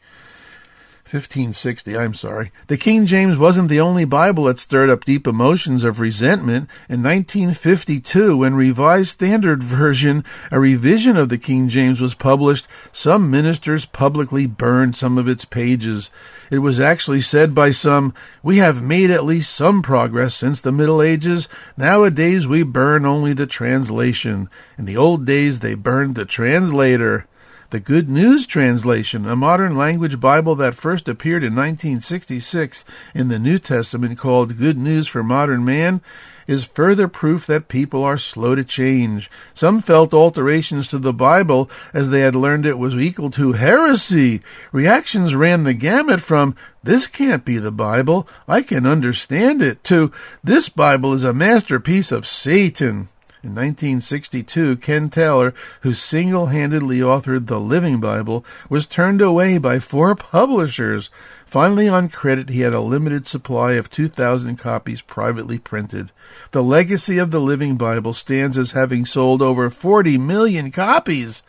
1560, 1.13 1.95
I'm 1.95 2.15
sorry. 2.15 2.53
The 2.69 2.79
King 2.79 3.05
James 3.05 3.37
wasn't 3.37 3.69
the 3.69 3.81
only 3.81 4.07
Bible 4.07 4.45
that 4.45 4.59
stirred 4.59 4.89
up 4.89 5.05
deep 5.05 5.27
emotions 5.27 5.85
of 5.85 6.01
resentment. 6.01 6.71
In 6.89 7.03
1952, 7.03 8.39
when 8.39 8.55
Revised 8.55 9.11
Standard 9.11 9.63
Version, 9.63 10.25
a 10.51 10.59
revision 10.59 11.19
of 11.19 11.29
the 11.29 11.37
King 11.37 11.69
James, 11.69 12.01
was 12.01 12.15
published, 12.15 12.67
some 12.93 13.31
ministers 13.31 13.85
publicly 13.85 14.47
burned 14.47 14.97
some 14.97 15.19
of 15.19 15.29
its 15.29 15.45
pages. 15.45 16.11
It 16.51 16.61
was 16.61 16.81
actually 16.81 17.21
said 17.21 17.55
by 17.55 17.73
some, 17.73 18.15
We 18.43 18.57
have 18.57 18.83
made 18.83 19.11
at 19.11 19.27
least 19.27 19.55
some 19.55 19.83
progress 19.83 20.35
since 20.35 20.63
the 20.63 20.73
Middle 20.73 21.03
Ages. 21.03 21.47
Nowadays 21.77 22.47
we 22.47 22.63
burn 22.63 23.05
only 23.05 23.35
the 23.35 23.47
translation. 23.47 24.49
In 24.79 24.87
the 24.87 24.97
old 24.97 25.27
days 25.27 25.61
they 25.61 25.75
burned 25.75 26.15
the 26.15 26.25
translator. 26.25 27.27
The 27.73 27.81
Good 27.81 28.11
News 28.11 28.47
Translation, 28.47 29.27
a 29.27 29.35
modern 29.35 29.79
language 29.79 30.21
Bible 30.21 30.55
that 30.57 30.75
first 30.75 31.09
appeared 31.09 31.43
in 31.43 31.55
1966 31.55 32.85
in 33.15 33.29
the 33.29 33.39
New 33.39 33.59
Testament 33.59 34.19
called 34.19 34.59
Good 34.59 34.77
News 34.77 35.07
for 35.07 35.23
Modern 35.23 35.65
Man, 35.65 36.03
is 36.47 36.67
further 36.67 37.09
proof 37.09 37.47
that 37.47 37.69
people 37.69 38.05
are 38.05 38.19
slow 38.19 38.55
to 38.55 38.63
change. 38.63 39.31
Some 39.55 39.81
felt 39.81 40.13
alterations 40.13 40.87
to 40.89 40.99
the 40.99 41.15
Bible 41.15 41.71
as 41.95 42.11
they 42.11 42.21
had 42.21 42.37
learned 42.37 42.67
it 42.67 42.77
was 42.77 42.95
equal 42.95 43.31
to 43.31 43.53
heresy. 43.53 44.43
Reactions 44.71 45.35
ran 45.35 45.65
the 45.65 45.73
gamut 45.73 46.21
from, 46.21 46.55
this 46.83 47.07
can't 47.07 47.43
be 47.43 47.57
the 47.57 47.73
Bible, 47.73 48.29
I 48.47 48.61
can 48.61 48.85
understand 48.85 49.63
it, 49.63 49.83
to, 49.85 50.13
this 50.45 50.69
Bible 50.69 51.15
is 51.15 51.25
a 51.25 51.33
masterpiece 51.33 52.13
of 52.13 52.27
Satan. 52.27 53.09
In 53.45 53.57
1962, 53.57 54.77
Ken 54.77 55.11
Taylor, 55.11 55.53
who 55.81 55.95
single 55.95 56.47
handedly 56.47 57.01
authored 57.01 57.49
the 57.49 57.59
Living 57.59 57.99
Bible, 57.99 58.45
was 58.69 58.87
turned 58.87 59.21
away 59.21 59.59
by 59.59 59.81
four 59.81 60.15
publishers. 60.15 61.11
Finally, 61.45 61.89
on 61.89 62.09
credit, 62.09 62.51
he 62.51 62.61
had 62.61 62.73
a 62.73 62.81
limited 62.81 63.27
supply 63.27 63.73
of 63.73 63.91
2,000 63.91 64.59
copies 64.59 65.01
privately 65.01 65.59
printed. 65.59 66.13
The 66.53 66.63
legacy 66.63 67.19
of 67.19 67.33
the 67.33 67.41
Living 67.41 67.77
Bible 67.77 68.13
stands 68.13 68.57
as 68.57 68.71
having 68.71 69.05
sold 69.05 69.43
over 69.43 69.71
40 69.71 70.19
million 70.19 70.71
copies 70.71 71.43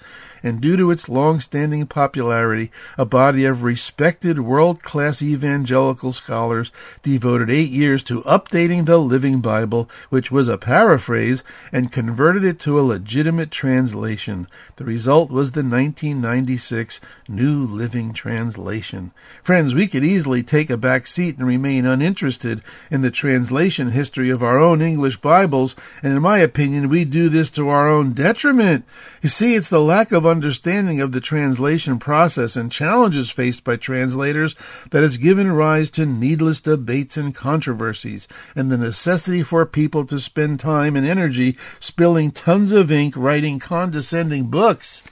and 0.44 0.60
due 0.60 0.78
to 0.78 0.92
its 0.92 1.10
long-standing 1.10 1.88
popularity, 1.88 2.70
a 2.98 3.06
body 3.06 3.46
of 3.46 3.64
respected 3.64 4.40
world-class 4.40 5.22
evangelical 5.22 6.12
scholars 6.12 6.72
devoted 7.02 7.50
eight 7.50 7.72
years 7.72 8.04
to 8.04 8.22
updating 8.22 8.86
the 8.86 8.98
Living 8.98 9.40
Bible, 9.40 9.90
which 10.10 10.30
was 10.30 10.48
a 10.50 10.58
paraphrase, 10.58 11.44
and 11.72 11.92
converted 11.92 12.44
it 12.44 12.60
to 12.60 12.80
a 12.80 12.82
legitimate 12.82 13.50
translation. 13.50 14.48
The 14.76 14.84
result 14.84 15.32
was 15.32 15.54
the 15.54 15.64
1996 15.64 17.00
New 17.28 17.66
Living 17.66 18.14
Translation. 18.14 19.12
Friends, 19.42 19.74
we 19.74 19.88
could 19.88 20.04
easily 20.04 20.44
take 20.44 20.70
a 20.70 20.78
back 20.78 21.08
seat 21.08 21.38
and 21.38 21.48
remain 21.48 21.86
uninterested 21.86 22.62
in 22.92 23.02
the 23.02 23.12
translation 23.12 23.92
history 23.92 24.30
of 24.30 24.44
our 24.44 24.60
own 24.60 24.82
English 24.82 25.18
Bibles, 25.18 25.76
and 26.02 26.14
in 26.14 26.22
my 26.22 26.40
opinion, 26.40 26.90
we 26.90 27.06
do 27.06 27.30
this 27.30 27.50
to 27.52 27.70
our 27.70 27.88
own 27.88 28.14
detriment. 28.14 28.86
You 29.22 29.30
see, 29.30 29.56
it's 29.56 29.70
the 29.70 29.80
lack 29.80 30.12
of 30.12 30.26
understanding 30.34 31.00
of 31.00 31.12
the 31.12 31.22
translation 31.22 32.00
process 32.00 32.56
and 32.56 32.72
challenges 32.72 33.30
faced 33.30 33.64
by 33.64 33.76
translators 33.76 34.56
that 34.90 35.04
has 35.04 35.18
given 35.18 35.52
rise 35.52 35.92
to 35.92 36.08
needless 36.08 36.60
debates 36.60 37.18
and 37.18 37.36
controversies, 37.36 38.28
and 38.56 38.72
the 38.72 38.78
necessity 38.80 39.44
for 39.44 39.64
people 39.68 40.04
to 40.08 40.18
spend 40.18 40.60
time 40.60 40.96
and 40.96 41.06
energy 41.06 41.56
spilling 41.80 42.32
tons 42.32 42.72
of 42.72 42.92
ink 42.92 43.16
writing 43.16 43.60
condescending 43.60 44.46
books. 44.46 45.04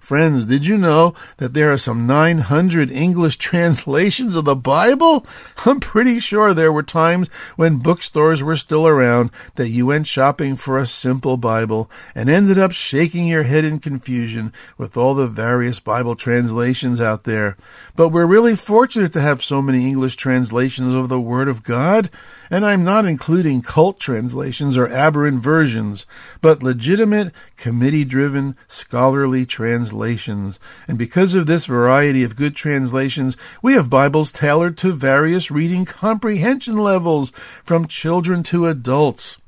Friends, 0.00 0.46
did 0.46 0.66
you 0.66 0.78
know 0.78 1.14
that 1.36 1.52
there 1.52 1.70
are 1.70 1.78
some 1.78 2.06
900 2.06 2.90
English 2.90 3.36
translations 3.36 4.34
of 4.34 4.46
the 4.46 4.56
Bible? 4.56 5.26
I'm 5.66 5.78
pretty 5.78 6.18
sure 6.18 6.52
there 6.52 6.72
were 6.72 6.82
times 6.82 7.28
when 7.54 7.76
bookstores 7.76 8.42
were 8.42 8.56
still 8.56 8.88
around 8.88 9.30
that 9.54 9.68
you 9.68 9.86
went 9.86 10.06
shopping 10.08 10.56
for 10.56 10.78
a 10.78 10.86
simple 10.86 11.36
Bible 11.36 11.88
and 12.14 12.30
ended 12.30 12.58
up 12.58 12.72
shaking 12.72 13.28
your 13.28 13.42
head 13.42 13.64
in 13.64 13.78
confusion 13.78 14.54
with 14.78 14.96
all 14.96 15.14
the 15.14 15.28
various 15.28 15.78
Bible 15.78 16.16
translations 16.16 16.98
out 17.00 17.24
there. 17.24 17.56
But 17.94 18.08
we're 18.08 18.26
really 18.26 18.56
fortunate 18.56 19.12
to 19.12 19.20
have 19.20 19.44
so 19.44 19.60
many 19.60 19.86
English 19.86 20.16
translations 20.16 20.94
of 20.94 21.10
the 21.10 21.20
Word 21.20 21.46
of 21.46 21.62
God. 21.62 22.10
And 22.50 22.66
I'm 22.66 22.82
not 22.82 23.06
including 23.06 23.62
cult 23.62 24.00
translations 24.00 24.76
or 24.76 24.88
aberrant 24.88 25.40
versions, 25.40 26.04
but 26.40 26.62
legitimate, 26.62 27.32
committee 27.56 28.04
driven, 28.04 28.56
scholarly 28.66 29.46
translations. 29.46 30.58
And 30.88 30.98
because 30.98 31.36
of 31.36 31.46
this 31.46 31.66
variety 31.66 32.24
of 32.24 32.34
good 32.34 32.56
translations, 32.56 33.36
we 33.62 33.74
have 33.74 33.88
Bibles 33.88 34.32
tailored 34.32 34.76
to 34.78 34.92
various 34.92 35.50
reading 35.50 35.84
comprehension 35.84 36.76
levels, 36.76 37.30
from 37.62 37.86
children 37.86 38.42
to 38.44 38.66
adults. 38.66 39.39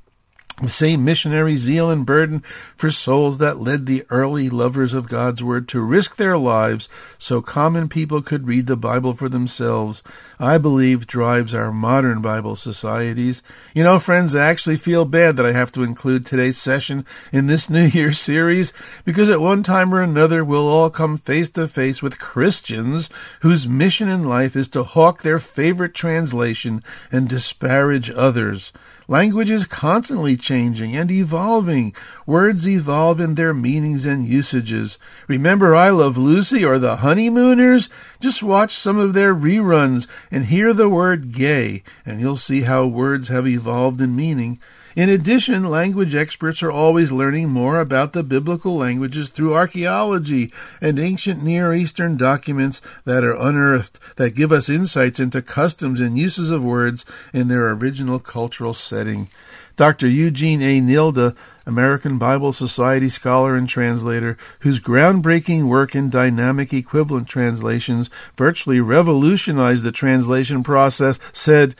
The 0.60 0.68
same 0.68 1.02
missionary 1.02 1.56
zeal 1.56 1.90
and 1.90 2.04
burden 2.04 2.42
for 2.76 2.90
souls 2.90 3.38
that 3.38 3.58
led 3.58 3.86
the 3.86 4.04
early 4.10 4.50
lovers 4.50 4.92
of 4.92 5.08
God's 5.08 5.42
Word 5.42 5.66
to 5.68 5.80
risk 5.80 6.16
their 6.16 6.36
lives 6.36 6.90
so 7.16 7.40
common 7.40 7.88
people 7.88 8.20
could 8.20 8.46
read 8.46 8.66
the 8.66 8.76
Bible 8.76 9.14
for 9.14 9.30
themselves, 9.30 10.02
I 10.38 10.58
believe 10.58 11.06
drives 11.06 11.54
our 11.54 11.72
modern 11.72 12.20
Bible 12.20 12.54
societies. 12.54 13.42
You 13.74 13.82
know, 13.82 13.98
friends, 13.98 14.34
I 14.34 14.44
actually 14.44 14.76
feel 14.76 15.06
bad 15.06 15.36
that 15.36 15.46
I 15.46 15.52
have 15.52 15.72
to 15.72 15.82
include 15.82 16.26
today's 16.26 16.58
session 16.58 17.06
in 17.32 17.46
this 17.46 17.70
New 17.70 17.86
Year 17.86 18.12
series 18.12 18.74
because 19.06 19.30
at 19.30 19.40
one 19.40 19.62
time 19.62 19.94
or 19.94 20.02
another 20.02 20.44
we'll 20.44 20.68
all 20.68 20.90
come 20.90 21.16
face 21.16 21.48
to 21.50 21.66
face 21.66 22.02
with 22.02 22.18
Christians 22.18 23.08
whose 23.40 23.66
mission 23.66 24.10
in 24.10 24.28
life 24.28 24.54
is 24.54 24.68
to 24.68 24.84
hawk 24.84 25.22
their 25.22 25.38
favorite 25.38 25.94
translation 25.94 26.84
and 27.10 27.26
disparage 27.26 28.10
others. 28.10 28.70
Language 29.12 29.50
is 29.50 29.66
constantly 29.66 30.38
changing 30.38 30.96
and 30.96 31.10
evolving. 31.10 31.94
Words 32.24 32.66
evolve 32.66 33.20
in 33.20 33.34
their 33.34 33.52
meanings 33.52 34.06
and 34.06 34.26
usages. 34.26 34.98
Remember 35.28 35.74
I 35.74 35.90
Love 35.90 36.16
Lucy 36.16 36.64
or 36.64 36.78
The 36.78 36.96
Honeymooners? 36.96 37.90
Just 38.20 38.42
watch 38.42 38.74
some 38.74 38.96
of 38.96 39.12
their 39.12 39.34
reruns 39.34 40.06
and 40.30 40.46
hear 40.46 40.72
the 40.72 40.88
word 40.88 41.32
gay, 41.34 41.82
and 42.06 42.22
you'll 42.22 42.38
see 42.38 42.62
how 42.62 42.86
words 42.86 43.28
have 43.28 43.46
evolved 43.46 44.00
in 44.00 44.16
meaning. 44.16 44.58
In 44.94 45.08
addition, 45.08 45.64
language 45.64 46.14
experts 46.14 46.62
are 46.62 46.70
always 46.70 47.10
learning 47.10 47.48
more 47.48 47.80
about 47.80 48.12
the 48.12 48.22
biblical 48.22 48.76
languages 48.76 49.30
through 49.30 49.54
archaeology 49.54 50.52
and 50.82 50.98
ancient 50.98 51.42
Near 51.42 51.72
Eastern 51.72 52.18
documents 52.18 52.82
that 53.04 53.24
are 53.24 53.34
unearthed 53.34 53.98
that 54.16 54.34
give 54.34 54.52
us 54.52 54.68
insights 54.68 55.18
into 55.18 55.40
customs 55.40 55.98
and 55.98 56.18
uses 56.18 56.50
of 56.50 56.62
words 56.62 57.06
in 57.32 57.48
their 57.48 57.70
original 57.70 58.18
cultural 58.18 58.74
setting. 58.74 59.30
Dr. 59.76 60.06
Eugene 60.06 60.60
A. 60.60 60.80
Nida, 60.82 61.34
American 61.64 62.18
Bible 62.18 62.52
Society 62.52 63.08
scholar 63.08 63.56
and 63.56 63.66
translator, 63.66 64.36
whose 64.60 64.78
groundbreaking 64.78 65.64
work 65.64 65.94
in 65.94 66.10
dynamic 66.10 66.74
equivalent 66.74 67.28
translations 67.28 68.10
virtually 68.36 68.80
revolutionized 68.80 69.84
the 69.84 69.92
translation 69.92 70.62
process, 70.62 71.18
said, 71.32 71.74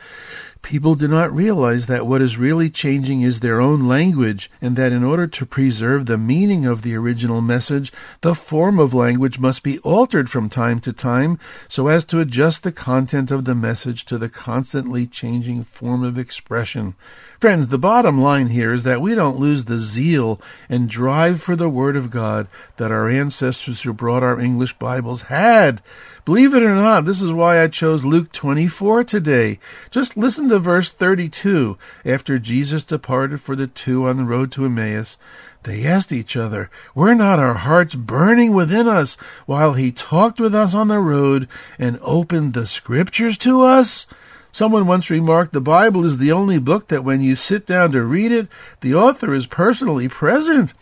People 0.63 0.95
do 0.95 1.09
not 1.09 1.35
realize 1.35 1.87
that 1.87 2.07
what 2.07 2.21
is 2.21 2.37
really 2.37 2.69
changing 2.69 3.21
is 3.21 3.41
their 3.41 3.59
own 3.59 3.85
language, 3.85 4.49
and 4.61 4.77
that 4.77 4.93
in 4.93 5.03
order 5.03 5.27
to 5.27 5.45
preserve 5.45 6.05
the 6.05 6.17
meaning 6.17 6.65
of 6.65 6.81
the 6.81 6.95
original 6.95 7.41
message, 7.41 7.91
the 8.21 8.33
form 8.33 8.79
of 8.79 8.93
language 8.93 9.37
must 9.37 9.61
be 9.61 9.77
altered 9.79 10.29
from 10.29 10.49
time 10.49 10.79
to 10.79 10.93
time 10.93 11.37
so 11.67 11.87
as 11.87 12.05
to 12.05 12.21
adjust 12.21 12.63
the 12.63 12.71
content 12.71 13.29
of 13.29 13.43
the 13.43 13.53
message 13.53 14.05
to 14.05 14.17
the 14.17 14.29
constantly 14.29 15.05
changing 15.05 15.65
form 15.65 16.01
of 16.01 16.17
expression. 16.17 16.95
Friends, 17.41 17.67
the 17.67 17.77
bottom 17.77 18.21
line 18.21 18.47
here 18.47 18.71
is 18.71 18.83
that 18.83 19.01
we 19.01 19.15
don't 19.15 19.37
lose 19.37 19.65
the 19.65 19.77
zeal 19.77 20.39
and 20.69 20.89
drive 20.89 21.41
for 21.41 21.57
the 21.57 21.69
Word 21.69 21.97
of 21.97 22.09
God 22.09 22.47
that 22.77 22.89
our 22.89 23.09
ancestors 23.09 23.81
who 23.81 23.91
brought 23.91 24.23
our 24.23 24.39
English 24.39 24.79
Bibles 24.79 25.23
had. 25.23 25.81
Believe 26.25 26.53
it 26.53 26.63
or 26.63 26.75
not, 26.75 27.03
this 27.03 27.21
is 27.21 27.33
why 27.33 27.61
I 27.61 27.67
chose 27.67 28.05
Luke 28.05 28.31
24 28.31 29.03
today. 29.03 29.59
Just 29.91 30.15
listen 30.15 30.47
to 30.47 30.57
verse 30.57 30.89
32. 30.89 31.77
After 32.05 32.39
Jesus 32.39 32.85
departed 32.85 33.41
for 33.41 33.57
the 33.57 33.67
two 33.67 34.07
on 34.07 34.15
the 34.15 34.23
road 34.23 34.49
to 34.53 34.63
Emmaus, 34.63 35.17
they 35.63 35.85
asked 35.85 36.13
each 36.13 36.37
other, 36.37 36.69
Were 36.95 37.13
not 37.13 37.39
our 37.39 37.55
hearts 37.55 37.93
burning 37.95 38.53
within 38.53 38.87
us 38.87 39.15
while 39.45 39.73
he 39.73 39.91
talked 39.91 40.39
with 40.39 40.55
us 40.55 40.73
on 40.73 40.87
the 40.87 40.99
road 40.99 41.49
and 41.77 41.99
opened 42.01 42.53
the 42.53 42.67
scriptures 42.67 43.37
to 43.39 43.61
us? 43.61 44.07
Someone 44.53 44.87
once 44.87 45.09
remarked 45.09 45.51
the 45.51 45.59
Bible 45.59 46.05
is 46.05 46.19
the 46.19 46.31
only 46.31 46.57
book 46.57 46.87
that 46.87 47.03
when 47.03 47.21
you 47.21 47.35
sit 47.35 47.65
down 47.65 47.91
to 47.91 48.03
read 48.03 48.31
it, 48.31 48.47
the 48.79 48.95
author 48.95 49.33
is 49.33 49.45
personally 49.45 50.07
present. 50.07 50.73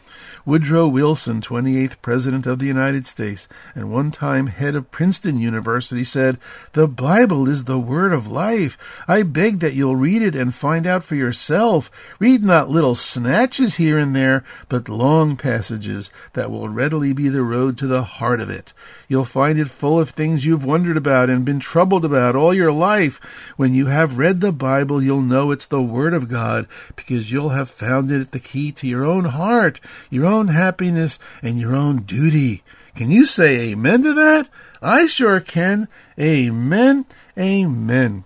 Woodrow 0.43 0.88
Wilson, 0.88 1.39
28th 1.39 2.01
President 2.01 2.47
of 2.47 2.58
the 2.58 2.65
United 2.65 3.06
States 3.06 3.47
and 3.75 3.91
one 3.91 4.10
time 4.10 4.47
head 4.47 4.75
of 4.75 4.89
Princeton 4.89 5.38
University, 5.38 6.04
said, 6.04 6.39
The 6.73 6.88
Bible 6.88 7.47
is 7.47 7.65
the 7.65 7.77
word 7.77 8.12
of 8.12 8.27
life. 8.27 8.75
I 9.08 9.21
beg 9.21 9.60
that 9.60 9.75
you'll 9.75 9.95
read 9.95 10.23
it 10.23 10.36
and 10.36 10.54
find 10.54 10.88
out 10.88 11.04
for 11.04 11.13
yourself. 11.13 11.91
Read 12.17 12.43
not 12.43 12.71
little 12.71 12.95
snatches 12.95 13.75
here 13.75 13.99
and 13.99 14.15
there, 14.15 14.43
but 14.67 14.89
long 14.89 15.38
passages 15.38 16.10
that 16.34 16.49
will 16.49 16.69
readily 16.69 17.13
be 17.13 17.30
the 17.30 17.43
road 17.43 17.77
to 17.77 17.86
the 17.86 18.01
heart 18.01 18.41
of 18.41 18.49
it. 18.49 18.73
You'll 19.08 19.25
find 19.25 19.60
it 19.60 19.69
full 19.69 19.99
of 19.99 20.10
things 20.10 20.43
you've 20.43 20.65
wondered 20.65 20.97
about 20.97 21.30
and 21.30 21.45
been 21.45 21.60
troubled 21.60 22.04
about 22.04 22.36
all 22.36 22.54
your 22.54 22.71
life. 22.71 23.19
When 23.58 23.75
you 23.75 23.88
have 23.88 24.17
read 24.17 24.41
the 24.41 24.51
Bible, 24.51 25.04
you'll 25.04 25.21
know 25.21 25.51
it's 25.51 25.67
the 25.67 25.84
Word 25.84 26.15
of 26.15 26.30
God 26.30 26.67
because 26.95 27.32
you'll 27.32 27.49
have 27.49 27.69
found 27.69 28.10
it 28.10 28.32
the 28.32 28.39
key 28.39 28.71
to 28.71 28.88
your 28.88 29.06
own 29.06 29.25
heart, 29.25 29.80
your 30.10 30.25
own 30.25 30.30
happiness, 30.47 31.19
and 31.41 31.59
your 31.59 31.75
own 31.75 32.03
duty. 32.03 32.63
Can 32.95 33.11
you 33.11 33.25
say 33.25 33.71
amen 33.71 34.03
to 34.03 34.13
that? 34.13 34.49
I 34.81 35.05
sure 35.05 35.39
can. 35.39 35.87
Amen. 36.19 37.05
Amen. 37.37 38.23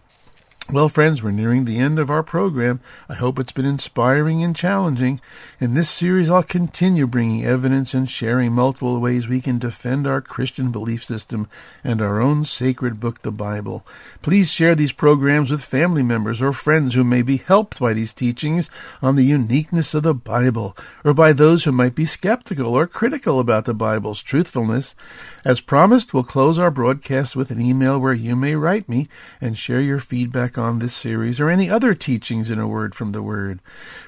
Well, 0.71 0.89
friends, 0.89 1.21
we're 1.21 1.29
nearing 1.29 1.65
the 1.65 1.77
end 1.77 1.99
of 1.99 2.09
our 2.09 2.23
program. 2.23 2.79
I 3.07 3.13
hope 3.13 3.37
it's 3.37 3.51
been 3.51 3.67
inspiring 3.67 4.43
and 4.43 4.55
challenging. 4.55 5.21
In 5.59 5.75
this 5.75 5.91
series, 5.91 6.27
I'll 6.27 6.41
continue 6.41 7.05
bringing 7.05 7.45
evidence 7.45 7.93
and 7.93 8.09
sharing 8.09 8.51
multiple 8.51 8.99
ways 8.99 9.27
we 9.27 9.41
can 9.41 9.59
defend 9.59 10.07
our 10.07 10.21
Christian 10.21 10.71
belief 10.71 11.05
system 11.05 11.47
and 11.83 12.01
our 12.01 12.19
own 12.19 12.45
sacred 12.45 12.99
book, 12.99 13.21
the 13.21 13.31
Bible. 13.31 13.85
Please 14.23 14.51
share 14.51 14.73
these 14.73 14.91
programs 14.91 15.51
with 15.51 15.63
family 15.63 16.01
members 16.01 16.41
or 16.41 16.51
friends 16.51 16.95
who 16.95 17.03
may 17.03 17.21
be 17.21 17.37
helped 17.37 17.79
by 17.79 17.93
these 17.93 18.11
teachings 18.11 18.67
on 19.03 19.15
the 19.15 19.23
uniqueness 19.23 19.93
of 19.93 20.01
the 20.01 20.15
Bible, 20.15 20.75
or 21.03 21.13
by 21.13 21.31
those 21.31 21.65
who 21.65 21.71
might 21.71 21.93
be 21.93 22.07
skeptical 22.07 22.73
or 22.73 22.87
critical 22.87 23.39
about 23.39 23.65
the 23.65 23.75
Bible's 23.75 24.23
truthfulness. 24.23 24.95
As 25.45 25.61
promised, 25.61 26.11
we'll 26.11 26.23
close 26.23 26.57
our 26.57 26.71
broadcast 26.71 27.35
with 27.35 27.51
an 27.51 27.61
email 27.61 27.99
where 27.99 28.13
you 28.13 28.35
may 28.35 28.55
write 28.55 28.89
me 28.89 29.07
and 29.39 29.59
share 29.59 29.79
your 29.79 29.99
feedback 29.99 30.54
on 30.57 30.79
this 30.79 30.93
series 30.93 31.39
or 31.39 31.49
any 31.49 31.69
other 31.69 31.93
teachings 31.93 32.49
in 32.49 32.59
a 32.59 32.67
word 32.67 32.95
from 32.95 33.11
the 33.11 33.23
Word. 33.23 33.59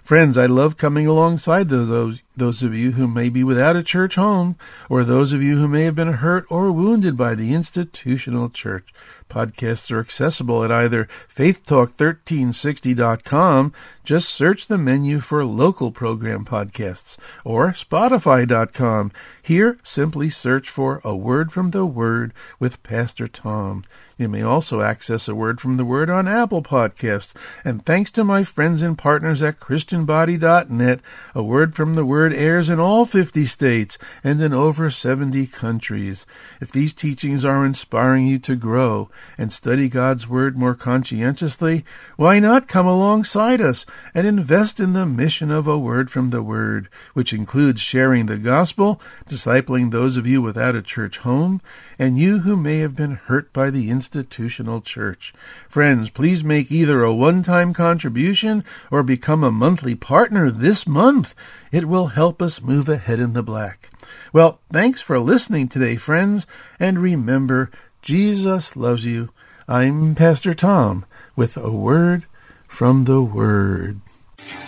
Friends, 0.03 0.37
I 0.37 0.45
love 0.45 0.77
coming 0.77 1.07
alongside 1.07 1.69
those, 1.69 2.21
those 2.35 2.63
of 2.63 2.73
you 2.73 2.93
who 2.93 3.07
may 3.07 3.29
be 3.29 3.43
without 3.43 3.75
a 3.75 3.83
church 3.83 4.15
home, 4.15 4.57
or 4.89 5.03
those 5.03 5.33
of 5.33 5.43
you 5.43 5.57
who 5.57 5.67
may 5.67 5.83
have 5.83 5.95
been 5.95 6.13
hurt 6.13 6.45
or 6.49 6.71
wounded 6.71 7.17
by 7.17 7.35
the 7.35 7.53
institutional 7.53 8.49
church. 8.49 8.93
Podcasts 9.29 9.91
are 9.91 9.99
accessible 9.99 10.63
at 10.63 10.71
either 10.71 11.09
faithtalk1360.com, 11.35 13.73
just 14.05 14.29
search 14.29 14.67
the 14.67 14.77
menu 14.77 15.19
for 15.19 15.43
local 15.43 15.91
program 15.91 16.45
podcasts, 16.45 17.17
or 17.43 17.71
spotify.com. 17.71 19.11
Here, 19.41 19.77
simply 19.83 20.29
search 20.29 20.69
for 20.69 21.01
A 21.03 21.13
Word 21.15 21.51
from 21.51 21.71
the 21.71 21.85
Word 21.85 22.33
with 22.59 22.81
Pastor 22.83 23.27
Tom. 23.27 23.83
You 24.17 24.27
may 24.27 24.41
also 24.41 24.81
access 24.81 25.27
A 25.27 25.35
Word 25.35 25.61
from 25.61 25.77
the 25.77 25.85
Word 25.85 26.09
on 26.09 26.27
Apple 26.27 26.63
Podcasts. 26.63 27.35
And 27.63 27.85
thanks 27.85 28.09
to 28.11 28.23
my 28.23 28.43
friends 28.43 28.81
and 28.81 28.97
partners 28.97 29.43
at 29.43 29.59
ChristianBody.net, 29.59 31.01
A 31.35 31.43
Word 31.43 31.75
from 31.75 31.93
the 31.93 32.05
Word 32.05 32.33
airs 32.33 32.67
in 32.67 32.79
all 32.79 33.05
50 33.05 33.45
states 33.45 33.99
and 34.23 34.41
in 34.41 34.53
over 34.53 34.89
70 34.89 35.45
countries. 35.45 36.25
If 36.59 36.71
these 36.71 36.95
teachings 36.95 37.45
are 37.45 37.63
inspiring 37.63 38.25
you 38.25 38.39
to 38.39 38.55
grow 38.55 39.11
and 39.37 39.53
study 39.53 39.87
God's 39.87 40.27
Word 40.27 40.57
more 40.57 40.73
conscientiously, 40.73 41.85
why 42.15 42.39
not 42.39 42.67
come 42.67 42.87
alongside 42.87 43.61
us 43.61 43.85
and 44.15 44.25
invest 44.25 44.79
in 44.79 44.93
the 44.93 45.05
mission 45.05 45.51
of 45.51 45.67
A 45.67 45.77
Word 45.77 46.09
from 46.09 46.31
the 46.31 46.41
Word, 46.41 46.89
which 47.13 47.33
includes 47.33 47.81
sharing 47.81 48.25
the 48.25 48.39
gospel, 48.39 48.99
discipling 49.29 49.91
those 49.91 50.17
of 50.17 50.25
you 50.25 50.41
without 50.41 50.75
a 50.75 50.81
church 50.81 51.19
home, 51.19 51.61
and 51.99 52.17
you 52.17 52.39
who 52.39 52.57
may 52.57 52.79
have 52.79 52.95
been 52.95 53.15
hurt 53.27 53.53
by 53.53 53.69
the 53.69 53.91
institutional 54.07 54.79
church. 54.79 55.33
Friends, 55.67 56.09
please 56.09 56.43
make 56.43 56.71
either 56.71 57.03
a 57.03 57.13
one-time 57.13 57.73
contribution 57.73 58.63
or 58.89 59.03
become 59.03 59.43
a 59.43 59.51
monthly 59.51 59.95
partner 59.95 60.49
this 60.49 60.87
month. 60.87 61.35
It 61.71 61.85
will 61.85 62.07
help 62.07 62.41
us 62.41 62.61
move 62.61 62.87
ahead 62.87 63.19
in 63.19 63.33
the 63.33 63.43
black. 63.43 63.89
Well, 64.31 64.61
thanks 64.71 65.01
for 65.01 65.19
listening 65.19 65.67
today, 65.67 65.97
friends, 65.97 66.47
and 66.79 66.99
remember, 66.99 67.69
Jesus 68.01 68.75
loves 68.77 69.05
you. 69.05 69.29
I'm 69.67 70.15
Pastor 70.15 70.53
Tom 70.53 71.05
with 71.35 71.57
a 71.57 71.71
word 71.71 72.25
from 72.67 73.03
the 73.03 73.21
Word. 73.21 73.99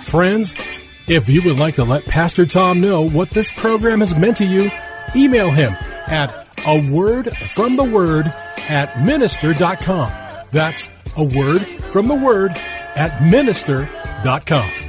Friends, 0.04 0.54
if 1.08 1.30
you 1.30 1.42
would 1.44 1.60
like 1.60 1.76
to 1.76 1.86
let 1.86 2.06
Pastor 2.06 2.46
Tom 2.46 2.82
know 2.82 3.08
what 3.08 3.30
this 3.30 3.50
program 3.52 4.02
has 4.02 4.14
meant 4.16 4.38
to 4.38 4.46
you, 4.46 4.70
email 5.16 5.50
him 5.50 5.74
at 6.08 6.48
a 6.66 6.92
word 6.92 7.32
from 7.38 7.78
the 7.78 7.84
word 7.84 8.34
at 8.70 9.04
minister.com. 9.04 10.12
That's 10.52 10.88
a 11.18 11.24
word 11.24 11.62
from 11.92 12.08
the 12.08 12.16
word 12.16 12.52
at 12.96 13.22
minister.com. 13.24 14.89